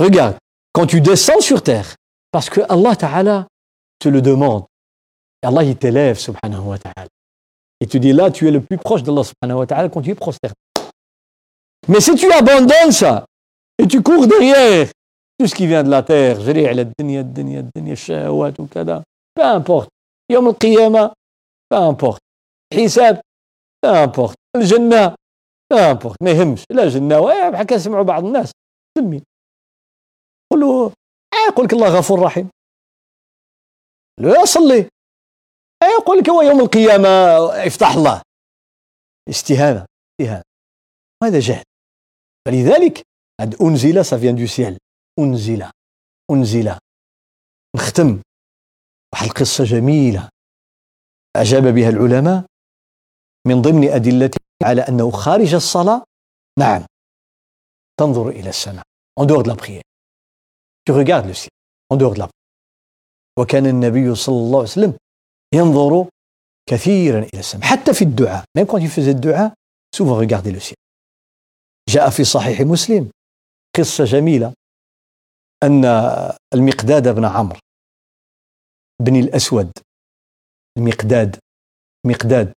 [0.02, 0.38] regarde
[0.74, 1.96] quand tu descends sur terre
[2.32, 3.48] parce que Allah Ta'ala
[4.00, 4.66] te le demande.
[5.42, 7.08] Allah, il t'élève, subhanahu wa ta'ala.
[7.82, 10.12] Et tu dis là, tu es le plus proche d'Allah subhanahu wa ta'ala quand tu
[10.12, 10.56] es prosterné.
[11.88, 13.26] Mais si tu abandonnes ça,
[13.78, 14.88] et tu cours derrière
[15.38, 16.38] tout ce qui vient de la terre,
[19.36, 19.90] peu importe.
[20.32, 21.14] يوم القيامة
[21.70, 22.22] peu importe.
[22.74, 23.22] حساب
[23.82, 24.36] peu importe.
[24.56, 25.16] الجنة
[25.70, 26.16] peu importe.
[26.22, 28.52] ما يهمش لا جنة بحال كنسمعوا بعض الناس
[28.98, 29.24] سمي
[30.52, 30.92] قول له
[31.48, 32.50] يقول لك الله غفور رحيم
[34.20, 34.90] لا صلي
[35.84, 37.08] يقول لك هو يوم القيامة
[37.68, 38.22] افتح الله.
[39.30, 39.86] استهانة
[40.22, 40.44] استهانة.
[41.24, 41.64] هذا جهل.
[42.46, 43.02] فلذلك
[43.42, 44.78] هاد أنزل vient du ciel.
[45.20, 45.70] أنزل
[46.32, 46.78] أنزل.
[47.76, 48.22] نختم
[49.14, 50.30] واحد القصة جميلة.
[51.36, 52.46] أجاب بها العلماء
[53.48, 56.04] من ضمن أدلته على أنه خارج الصلاة؟
[56.60, 56.86] نعم.
[58.00, 58.84] تنظر إلى السماء
[59.20, 59.84] en dehors de la prière.
[60.86, 61.50] Tu regardes le ciel
[61.90, 62.36] en dehors de la prière.
[63.40, 64.98] وكان النبي صلى الله عليه وسلم
[65.54, 66.10] ينظر
[66.70, 68.44] كثيرا إلى السماء حتى في الدعاء.
[68.58, 69.54] Même quand le dua
[69.96, 70.76] souvent regarder le ciel.
[71.90, 73.12] جاء في صحيح مسلم
[73.78, 74.54] قصة جميلة
[75.64, 75.86] أن
[76.54, 77.60] المقداد بن عمرو
[79.02, 79.72] بن الأسود.
[80.78, 81.40] المقداد
[82.06, 82.54] مقداد.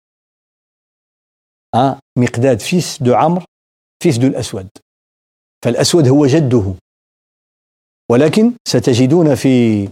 [1.74, 3.44] آه مقداد fils de عمرو
[4.02, 4.68] fils de الأسود.
[5.64, 6.74] فالأسود هو جده.
[8.10, 9.84] ولكن ستجدون في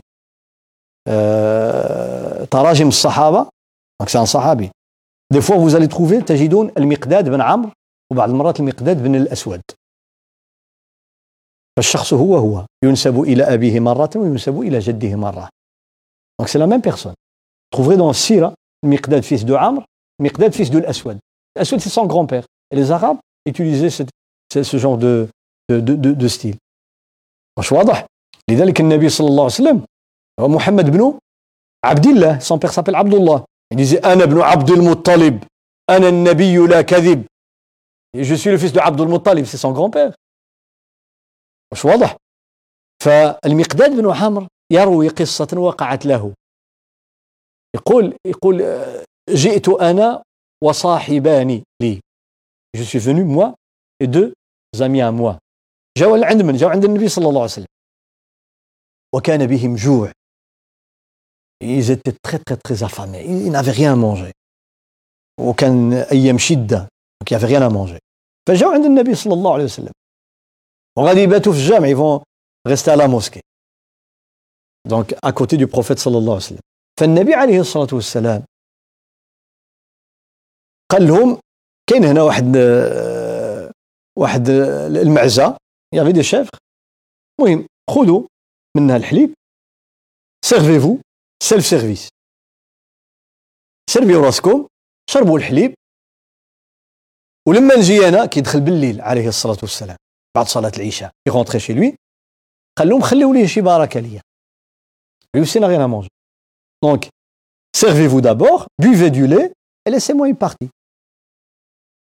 [2.50, 3.48] تراجم الصحابة.
[4.00, 4.70] ماك صحابي.
[5.32, 7.70] des fois vous allez trouver تجدون المقداد بن عمرو
[8.12, 9.62] وبعض المرات المقداد بن الاسود
[11.76, 15.48] فالشخص هو هو ينسب إلى ابيه مره وينسب إلى جده مره
[16.40, 17.14] donc c'est la même personne
[17.74, 18.54] trouvez dans السيره
[18.84, 19.84] المقداد fils de عمرو
[20.22, 21.18] مقداد fils de الاسود
[21.56, 24.06] الاسود c'est son grand-père les Arabes utilisaient
[24.62, 25.26] ce genre de
[25.78, 26.58] de de style
[27.58, 28.06] واش واضح
[28.50, 29.84] لذلك النبي صلى الله عليه وسلم
[30.40, 31.18] محمد بن
[31.84, 32.38] عبد الله.
[32.40, 33.44] Son père s'appelle Abdullah.
[33.70, 35.44] Il disait أنا ابن عبد المطلب
[35.90, 37.26] أنا النبي لا كذب
[38.16, 40.14] je suis le fils de عبد المطلب c'est son grand-père.
[41.72, 42.16] مش واضح
[43.02, 46.34] فالمقداد بن عمرو يروي قصة وقعت له
[47.74, 48.64] يقول يقول
[49.30, 50.22] جئت أنا
[50.64, 52.00] وصاحبان لي
[52.76, 53.54] venu moi
[54.00, 54.32] et deux
[54.80, 55.38] amis à moi.
[55.98, 57.66] جاوا عند من جاوا عند النبي صلى الله عليه وسلم
[59.14, 60.12] وكان بهم جوع
[61.60, 63.24] ils étaient très très très affamés.
[63.24, 64.32] Ils n'avaient rien à manger.
[65.40, 66.88] وكان أيام شدة
[67.20, 67.98] donc il n'y avait rien à manger.
[68.48, 69.92] فجاوا عند النبي صلى الله عليه وسلم
[70.98, 72.22] وغادي يباتوا في الجامع ils vont
[72.68, 73.40] rester à la mosquée.
[74.88, 76.60] Donc à côté du prophète صلى الله عليه وسلم
[77.00, 78.44] فالنبي عليه الصلاة والسلام
[80.90, 81.40] قال لهم
[81.86, 82.56] كاين هنا واحد
[84.18, 84.48] واحد
[84.96, 85.56] المعزة
[85.94, 86.58] il y avait des chèvres
[87.40, 88.26] المهم خذوا
[88.76, 89.34] منها الحليب
[90.44, 90.98] servez-vous
[91.42, 92.08] self-service
[93.90, 94.66] سيرفيو راسكم
[95.10, 95.74] شربوا الحليب
[97.48, 99.96] ولما نجي أنا كيدخل بالليل عليه الصلاه والسلام
[100.36, 101.96] بعد صلاه العشاء il rentrait chez lui
[102.78, 104.20] قال لهم خليوا لي شي بركه ليا
[105.36, 106.08] à manger.
[106.82, 107.08] Donc,
[107.74, 109.52] servez-vous d'abord, buvez du lait
[109.84, 110.70] et laissez-moi une partie.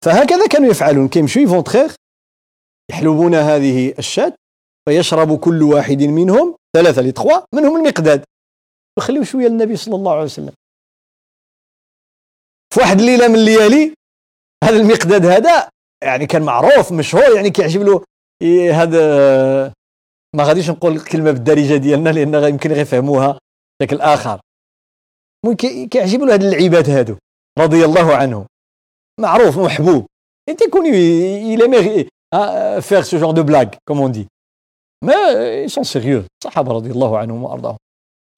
[0.05, 1.95] فهكذا كانوا يفعلون كيمشوا يفونتخيغ
[2.91, 4.33] يحلبون هذه الشاة
[4.89, 8.23] فيشرب كل واحد منهم ثلاثة لتخوا منهم المقداد
[8.97, 10.53] وخليوا شوية للنبي صلى الله عليه وسلم.
[12.73, 13.93] في واحد الليلة من الليالي
[14.63, 15.69] هذا المقداد هذا
[16.03, 18.03] يعني كان معروف مشهور يعني كيعجب له
[18.73, 19.73] هذا
[20.35, 23.39] ما غاديش نقول الكلمة بالدارجة ديالنا لأن يمكن غير يفهموها
[23.81, 24.39] بشكل آخر.
[25.91, 27.17] كيعجبوا له هاد اللعيبات هادو
[27.59, 28.45] رضي الله عنه
[29.19, 30.05] معروف محبوب.
[30.49, 32.07] إنت كون il aimait
[32.81, 34.27] faire ce genre de blague comme on dit.
[35.05, 36.25] Mais ils sont sérieux.
[36.43, 37.77] الصحابة رضي الله عنهم وأرضاهم.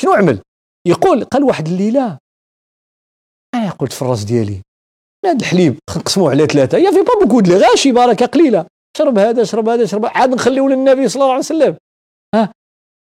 [0.01, 0.41] شنو عمل؟
[0.87, 2.17] يقول قال واحد الليلة
[3.55, 4.61] أنا قلت في الراس ديالي
[5.25, 6.77] هذا الحليب نقسموه على ثلاثة.
[6.77, 8.65] il y avait pas beaucoup de lait غير شي بركه قليلة.
[8.97, 11.77] شرب هذا شرب هذا شرب عاد نخليه للنبي صلى الله عليه وسلم.
[12.35, 12.51] ها؟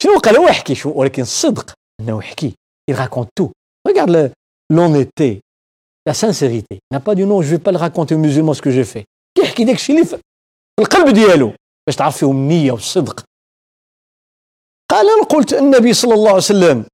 [0.02, 2.54] شنو قال؟ هو يحكي شو ولكن الصدق إنه يحكي.
[2.90, 3.50] Il raconte tout.
[3.88, 4.32] Regarde
[4.70, 5.40] l'honnêteté
[6.06, 6.80] la sincérité.
[6.92, 9.04] N'a pas dit non je vais pas le raconter aux musulmans ce que j'ai fait.
[9.38, 10.20] كيحكي داك الشيء اللي في
[10.80, 11.52] القلب ديالو
[11.86, 13.24] باش تعرف فيهم النية والصدق.
[14.90, 16.86] قال أنا قلت النبي صلى الله عليه وسلم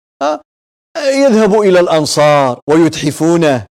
[1.08, 3.66] يذهب إلى الأنصار ويتحفونه.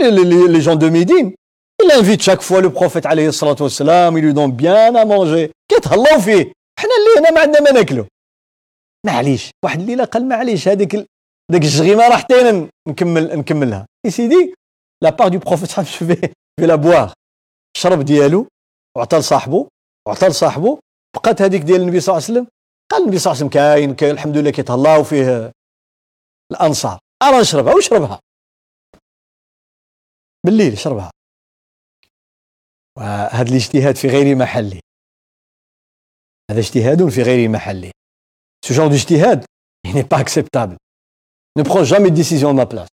[0.00, 1.34] les gens de Médine.
[1.82, 5.50] Il invite chaque fois le prophète alayhi salatu wassalam, il lui donne bien à manger.
[5.68, 8.06] كيتهلاو فيه حنا اللي هنا ما عندنا ما ناكلو.
[9.06, 11.06] معليش واحد الليلة قال معليش هذيك
[11.50, 13.86] ديك الشغيمة راه حتى نكمل نكملها.
[14.06, 14.54] يا سيدي
[15.02, 16.16] la part du prophète vais
[16.60, 17.12] vais la boire
[17.76, 18.46] شرب ديالو
[18.96, 19.68] وعطى لصاحبه
[20.08, 20.78] وعطى لصاحبه
[21.16, 22.46] بقات هذيك ديال النبي صلى الله عليه وسلم
[22.90, 25.52] قال النبي صلى الله عليه وسلم كاين كاين الحمد لله كيتهلاو فيه
[26.52, 26.98] الأنصار.
[27.22, 28.20] أرى نشربها وشربها
[30.46, 31.10] بالليل شربها.
[32.98, 34.80] وهذا الاجتهاد في غير محله
[36.50, 37.90] هذا اجتهاد في غير محله
[39.84, 40.76] il n'est pas acceptable.
[41.56, 42.88] Ne prends jamais de décision à ma place.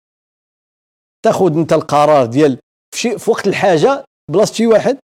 [1.22, 2.58] تأخذ أنت القرار ديال
[2.94, 4.98] في, وقت الحاجة بلاصة شي واحد.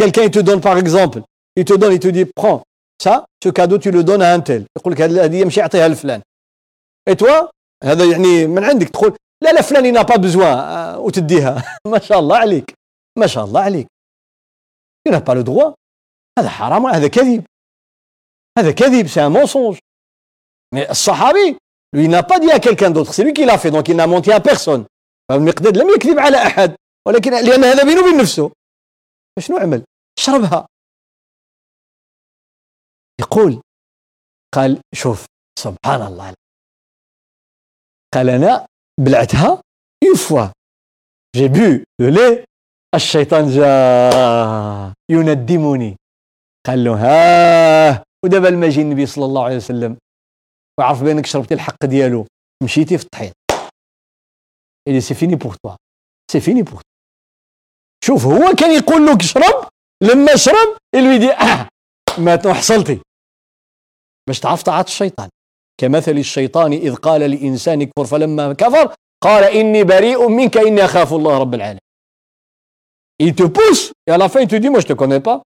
[0.00, 1.22] Par exemple
[1.56, 2.62] il te donne il te dit prends
[3.02, 4.66] ça ce cadeau tu le donnes à un tel.
[4.76, 6.22] يقول لك هذه مشي أعطيها لفلان.
[7.14, 7.50] Toi
[7.84, 11.64] هذا يعني من عندك تقول لا لا فلان n'a pas besoin وتديها.
[11.92, 12.74] ما شاء الله عليك
[13.18, 13.86] ما شاء الله عليك.
[15.08, 15.74] N'as pas le droit.
[16.38, 17.44] هذا حرام هذا كذب.
[18.58, 19.78] هذا كذب c'est un mensonge.
[20.74, 21.56] Mais الصحابي
[21.96, 23.14] il n'a pas dit à quelqu'un d'autre.
[23.14, 24.30] C'est lui qui l'a fait donc il n'a menti
[25.30, 26.76] لم يكذب على أحد.
[27.06, 28.52] ولكن لأن هذا بينه وبين نفسه.
[29.38, 29.84] شنو عمل؟
[30.18, 30.66] اشربها
[33.20, 33.62] يقول
[34.54, 35.26] قال شوف
[35.58, 36.34] سبحان الله.
[38.14, 38.66] قال أنا
[39.00, 39.62] بلعتها
[40.04, 40.46] une fois
[41.36, 42.44] j'ai bu le lait
[42.94, 45.96] الشيطان جاء يندمني.
[46.66, 49.98] قال له ها ودابا لما يجي النبي صلى الله عليه وسلم.
[50.78, 52.26] وعرف بأنك شربتي الحق ديالو.
[52.64, 53.32] مشيتي في الطحين
[54.88, 55.76] اللي c'est fini pour toi
[56.32, 56.82] c'est fini pour
[58.04, 59.68] شوف هو كان يقول لك شرب
[60.02, 61.68] لما شرب اللي يدي آه
[62.18, 63.00] ما حصلتي
[64.28, 65.28] باش تعرف طاعة الشيطان.
[65.80, 71.38] كمثل الشيطان إذ قال لإنسان كفر فلما كفر قال إني بريء منك إني أخاف الله
[71.38, 71.88] رب العالمين
[73.20, 75.42] Il te pousse et à la fin il te dit moi je te connais pas.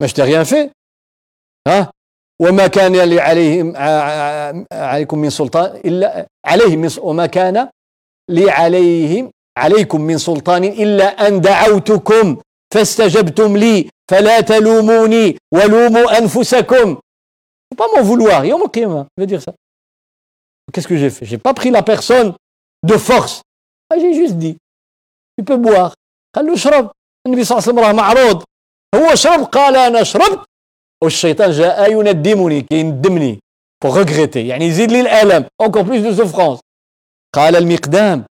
[0.00, 0.70] Mais je t'ai rien fait.
[1.68, 1.88] Hein
[2.40, 3.72] وما كان لي عليهم
[4.72, 7.68] عليكم من سلطان إلا عليهم وما كان
[8.30, 12.36] لي عليهم عليكم من سلطان إلا أن دعوتكم
[12.74, 16.96] فاستجبتم لي فلا تلوموني ولوموا أنفسكم
[17.74, 18.44] pas m'en vouloir.
[18.44, 19.52] يوم القيامة il veut dire ça.
[20.72, 21.26] Qu'est-ce que j'ai fait?
[21.26, 22.34] J'ai pas pris la personne
[22.82, 23.42] de force.
[23.90, 24.56] Ah, j'ai juste dit
[25.38, 25.94] tu peux boire.
[26.36, 26.90] له اشرب
[27.26, 28.44] النبي صلى الله عليه وسلم راه معروض
[28.94, 30.44] هو شرب قال أنا شربت
[31.02, 33.38] والشيطان جاء يندمني كيندمني
[33.84, 34.36] pour regretter.
[34.36, 36.60] يعني يزيد لي الالم encore plus de souffrance.
[37.34, 38.24] قال المقدام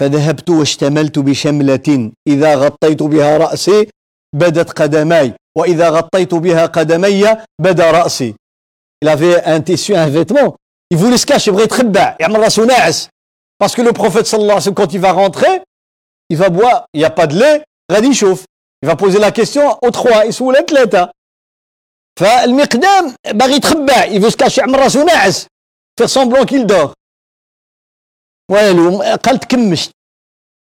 [0.00, 3.90] فذهبت واشتملت بشملة إذا غطيت بها رأسي
[4.34, 8.35] بدت قدماي وإذا غطيت بها قدمي بدا رأسي
[9.05, 10.55] il avait un tissu un vêtement
[10.89, 13.09] il voulait se cacher يبغى يتخبع يعمل راسه ناعس
[13.63, 15.61] parce que le prophète صلى الله عليه وسلم quand il va rentrer
[16.29, 18.43] il va boire il n'y a pas de lait غادي يشوف
[18.83, 21.11] il va poser la question aux trois يسول ثلاثة
[22.19, 25.47] فالمقدام باغي يتخبع il veut se cacher يعمل راسه ناعس
[26.01, 26.93] faire semblant qu'il dort
[28.51, 29.91] والو قال تكمشت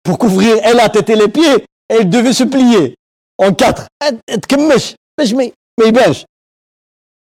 [0.08, 2.94] pour couvrir elle a tête et les pieds elle devait se plier
[3.41, 3.87] En quatre
[4.41, 4.95] تكمش.
[5.19, 5.51] باش ما
[5.87, 6.25] يبانش.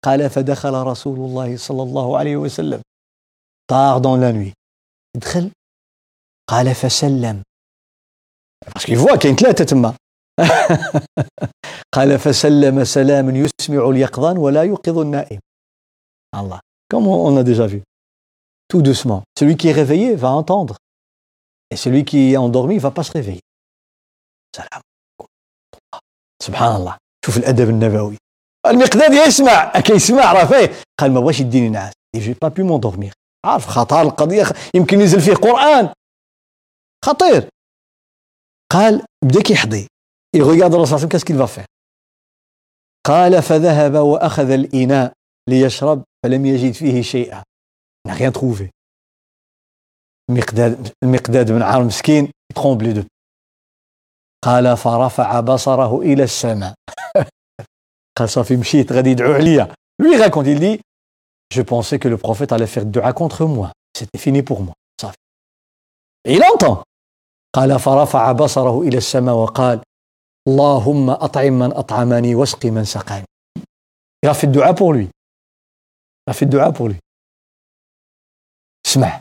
[0.04, 2.82] قال فدخل رسول الله صلى الله عليه وسلم.
[3.70, 4.54] طار dans la nuit.
[5.16, 5.50] دخل.
[6.50, 7.42] قال فسلم.
[8.74, 9.96] parce qu'il voit كاين ثلاثة تما
[11.94, 15.40] قال فسلم سلام يسمع اليقظان ولا يوقظ النائم.
[16.34, 16.60] الله.
[16.94, 17.82] On a déjà vu.
[18.68, 19.22] Tout doucement.
[19.38, 20.76] Celui qui est réveillé va entendre.
[21.72, 23.40] Et celui qui est endormi va pas se réveiller.
[24.56, 24.80] سلام
[26.46, 26.96] سبحان الله.
[27.26, 28.16] شوف الأدب النبوي.
[28.66, 29.80] المقداد يسمع.
[29.80, 30.74] كيسمع راه فيه.
[31.00, 31.92] قال ما بغاش يديني نعاس.
[32.16, 33.12] j'ai pas pu m'endormir
[33.44, 34.44] عارف خطر القضية.
[34.74, 35.92] يمكن ينزل فيه قرآن.
[37.04, 37.48] خطير.
[38.72, 39.86] قال بدأ كيحضي.
[40.36, 41.66] Regarde الرسول صلى الله عليه وسلم.
[43.06, 45.12] قال فذهب وأخذ الإناء
[45.48, 47.42] ليشرب فلم يجد فيه شيئا.
[48.08, 48.70] N'a rien trouvé.
[50.30, 52.30] المقداد المقداد بن عامر مسكين.
[52.54, 53.02] tremblait de
[54.46, 56.74] قال فرفع بصره إلى السماء.
[58.18, 59.74] قال صافي مشيت غادي يدعو عليا.
[60.00, 60.80] lui raconte يقول لي
[61.52, 63.68] je pensais que le prophète allait faire دعاء contre moi
[63.98, 65.16] c'était fini pour moi صافي
[66.26, 66.82] et l'entend
[67.54, 69.82] قال فرفع بصره إلى السماء وقال
[70.48, 73.26] اللهم اطعم من اطعمني واسقي من سقاني
[74.24, 75.10] راه في الدعاء pour lui
[76.28, 77.00] راه في الدعاء pour lui
[78.86, 79.20] اسمع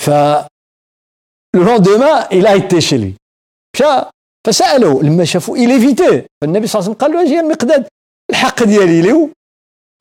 [0.00, 0.10] ف
[1.56, 3.14] le lendemain il était chez lui
[4.46, 7.88] فسألوا لما شافوا évitait فالنبي صلى الله عليه وسلم قال له أجي المقداد
[8.30, 9.30] الحق ديالي لي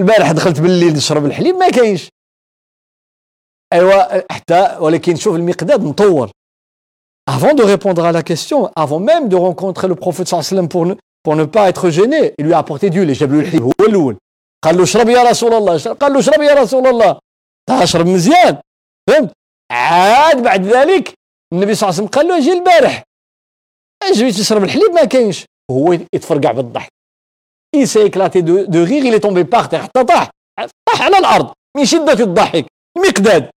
[0.02, 2.10] البارح دخلت بالليل نشرب الحليب ما كاينش.
[3.74, 6.32] أيوا حتى ولكن شوف المقداد مطور
[7.30, 10.54] avant de répondre à la question avant même de rencontrer le prophète صلى الله عليه
[10.54, 13.34] وسلم pour ne, pour ne pas être gêné il lui a apporté du lait جاب
[13.34, 14.18] له الحليب هو الأول.
[14.64, 17.20] قال له اشرب يا رسول الله قال له اشرب يا رسول الله.
[17.70, 18.58] اشرب مزيان.
[19.10, 19.32] فهمت؟
[19.72, 21.14] عاد بعد ذلك
[21.54, 23.04] النبي صلى الله عليه وسلم قال له أجي البارح.
[24.03, 26.90] أجي تشرب الحليب ما كاينش هو يتفرقع بالضحك
[27.76, 29.84] de, de rire il est tombé par terre.
[29.84, 30.30] حتى طاح
[30.90, 32.65] طاح على الأرض من شده الضحك
[32.98, 33.49] المقداد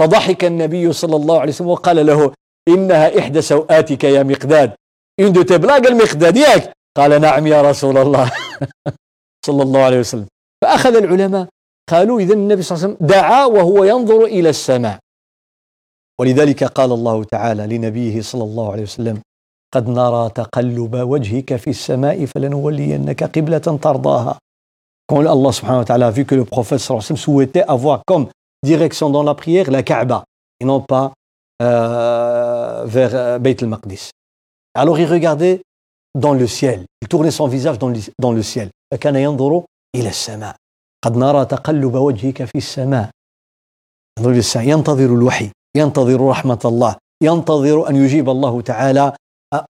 [0.00, 2.32] فضحك النبي صلى الله عليه وسلم وقال له
[2.68, 4.74] إنها إحدى سوآتك يا مقداد
[5.20, 8.32] إن دو تبلاغ المقداد ياك قال نعم يا رسول الله
[9.46, 10.26] صلى الله عليه وسلم
[10.62, 11.48] فأخذ العلماء
[11.90, 14.98] قالوا إذا النبي صلى الله عليه وسلم دعا وهو ينظر إلى السماء
[16.20, 19.20] ولذلك قال الله تعالى لنبيه صلى الله عليه وسلم
[19.76, 24.38] قد نرى تقلب وجهك في السماء فلنولينك قبلة ترضاها
[25.08, 28.26] Quand Allah subhanahu wa ta'ala a vu que le prophète sallallahu souhaitait avoir comme
[28.64, 30.24] direction dans la prière la Kaaba
[30.58, 31.12] et non pas
[31.62, 34.10] euh, vers euh, Beit al-Maqdis.
[34.74, 35.62] Alors il regardait
[36.14, 38.70] dans le ciel, il tournait son visage dans le, dans le ciel.
[38.92, 39.62] فكان ينظر
[39.96, 40.56] إلى السماء
[41.04, 43.10] قد نرى تقلب وجهك في السماء
[44.56, 49.12] ينتظر الوحي ينتظر رحمة الله ينتظر أن يجيب الله تعالى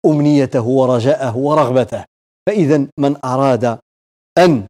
[0.06, 2.04] أمنيته ورجاءه ورغبته.
[2.48, 3.78] فإذا من أراد
[4.38, 4.66] أن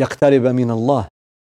[0.00, 1.08] يقترب من الله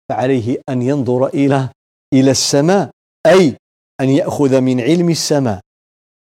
[0.09, 1.69] فعليه أن ينظر إلى
[2.13, 2.89] إلى السماء
[3.25, 3.57] أي
[4.01, 5.59] أن يأخذ من علم السماء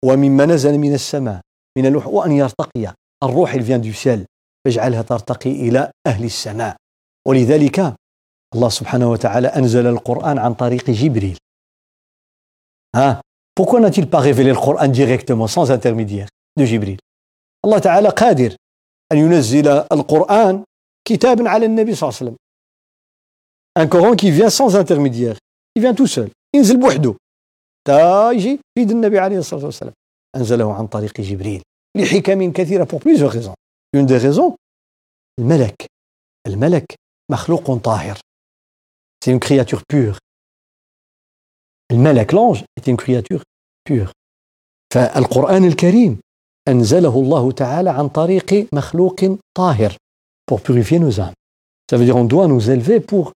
[0.04, 1.40] ومما نزل من السماء
[1.78, 2.94] من اللوح وأن يرتقي.
[3.22, 4.26] الروح vient du ciel
[4.64, 6.76] فاجعلها ترتقي إلى أهل السماء.
[7.28, 7.94] ولذلك
[8.54, 11.38] الله سبحانه وتعالى أنزل القرآن عن طريق جبريل.
[12.96, 13.20] ها؟
[13.58, 16.96] Pourquoi n'a-t-il pas révélé le Coran directement, sans intermédiaire de Jibril
[17.64, 18.54] Allah Ta'ala قادر
[19.12, 20.64] أن ينزل القرآن
[21.04, 22.36] كتابا على الله عليه وسلم
[23.76, 25.36] Un Coran qui vient sans intermédiaire,
[25.74, 27.14] qui vient tout seul, ينزل بوحده
[27.84, 29.92] تا يجي في يد النبي عليه الصلاة والسلام
[30.36, 31.62] أنزله عن طريق جبريل
[31.96, 33.54] لحكم كثيرة pour plusieurs raisons
[33.92, 34.54] Une des raisons
[35.38, 35.86] الملك
[36.46, 36.94] الملك
[37.30, 38.18] مخلوق طاهر
[39.24, 40.18] C'est une créature pure
[41.92, 43.42] الملك l'ange est une créature
[43.84, 44.12] pure
[44.94, 46.20] فالقرآن الكريم
[46.68, 49.96] أنزله الله تعالى عن طريق مخلوق طاهر
[50.50, 51.34] pour purifier nos âmes.
[51.90, 53.32] Ça veut dire on doit nous élever pour,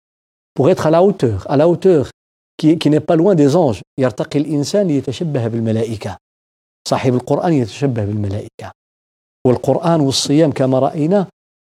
[0.54, 2.10] pour être à la hauteur, à la hauteur
[2.58, 3.82] qui, qui n'est pas loin des anges.
[4.00, 6.18] يرتقي الإنسان يتشبه بالملائكة.
[6.88, 8.72] صاحب القرآن يتشبه بالملائكة.
[9.48, 11.28] والقرآن والصيام كما رأينا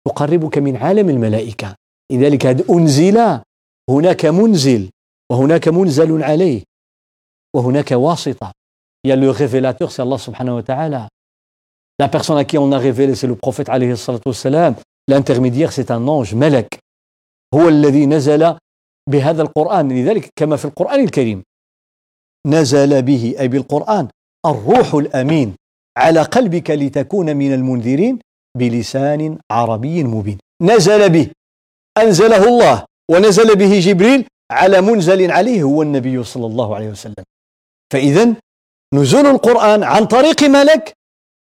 [0.07, 1.75] يقربك من عالم الملائكة.
[2.11, 3.39] لذلك أنزل
[3.89, 4.89] هناك منزل
[5.31, 6.63] وهناك منزل عليه
[7.55, 8.51] وهناك واسطة.
[9.03, 11.07] Il y a le révélateur c'est Allah subhanahu wa ta'ala.
[11.99, 16.79] La personne à qui on a révélé c'est le prophète alayhi c'est un ange ملك
[17.55, 18.55] هو الذي نزل
[19.09, 21.43] بهذا القرآن لذلك كما في القرآن الكريم
[22.47, 24.07] نزل به أي بالقرآن
[24.45, 25.55] الروح الأمين
[25.97, 28.19] على قلبك لتكون من المنذرين
[28.57, 31.29] بلسان عربي مبين نزل به
[31.97, 37.23] أنزله الله ونزل به جبريل على منزل عليه هو النبي صلى الله عليه وسلم
[37.91, 38.35] فإذا
[38.93, 40.93] نزول القرآن عن طريق ملك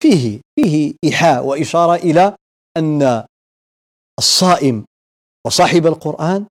[0.04, 2.36] فيه فيه إيحاء وإشارة إلى
[2.78, 3.24] أن
[4.20, 4.86] الصائم
[5.48, 6.46] وصاحب القرآن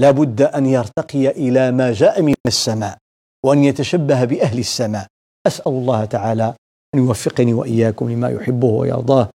[0.00, 2.98] لابد أن يرتقي إلى ما جاء من السماء
[3.46, 5.06] وأن يتشبه بأهل السماء.
[5.46, 6.54] أسأل الله تعالى
[6.94, 9.30] أن يوفقني وإياكم لما يحبه ويرضاه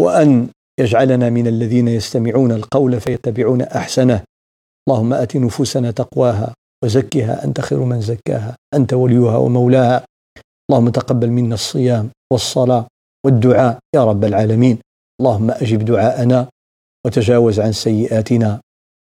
[0.00, 0.48] وأن
[0.80, 4.24] يجعلنا من الذين يستمعون القول فيتبعون أحسنه.
[4.88, 6.54] اللهم آت نفوسنا تقواها
[6.84, 10.04] وزكها أنت خير من زكاها أنت وليها ومولاها.
[10.70, 12.86] اللهم تقبل منا الصيام والصلاة
[13.26, 14.78] والدعاء يا رب العالمين.
[15.20, 16.48] اللهم أجب دعاءنا
[17.06, 18.60] وتجاوز عن سيئاتنا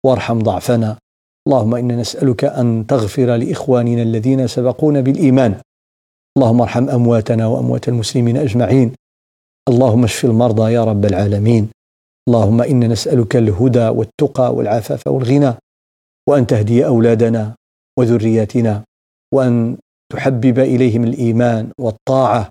[0.07, 0.99] وارحم ضعفنا.
[1.49, 5.61] اللهم إنا نسألك أن تغفر لإخواننا الذين سبقونا بالإيمان.
[6.37, 8.93] اللهم ارحم أمواتنا وأموات المسلمين أجمعين.
[9.69, 11.69] اللهم اشف المرضى يا رب العالمين.
[12.29, 15.55] اللهم إنا نسألك الهدى والتقى والعفاف والغنى.
[16.29, 17.55] وأن تهدي أولادنا
[17.99, 18.83] وذرياتنا
[19.35, 19.77] وأن
[20.13, 22.49] تحبب إليهم الإيمان والطاعة.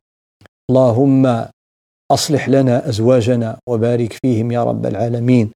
[0.70, 1.46] اللهم
[2.12, 5.52] أصلح لنا أزواجنا وبارك فيهم يا رب العالمين.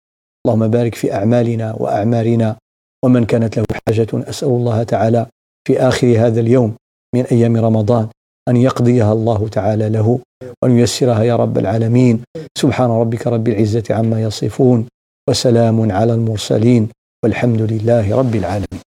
[0.46, 2.58] اللهم بارك في أعمالنا وأعمارنا.
[3.06, 5.26] ومن كانت له حاجة أسأل الله تعالى
[5.68, 6.76] في آخر هذا اليوم
[7.16, 8.08] من أيام رمضان
[8.50, 10.20] أن يقضيها الله تعالى له
[10.64, 12.24] وأن ييسرها يا رب العالمين.
[12.58, 14.88] سبحان ربك رب العزة عما يصفون
[15.30, 16.90] وسلام على المرسلين
[17.24, 18.89] والحمد لله رب العالمين.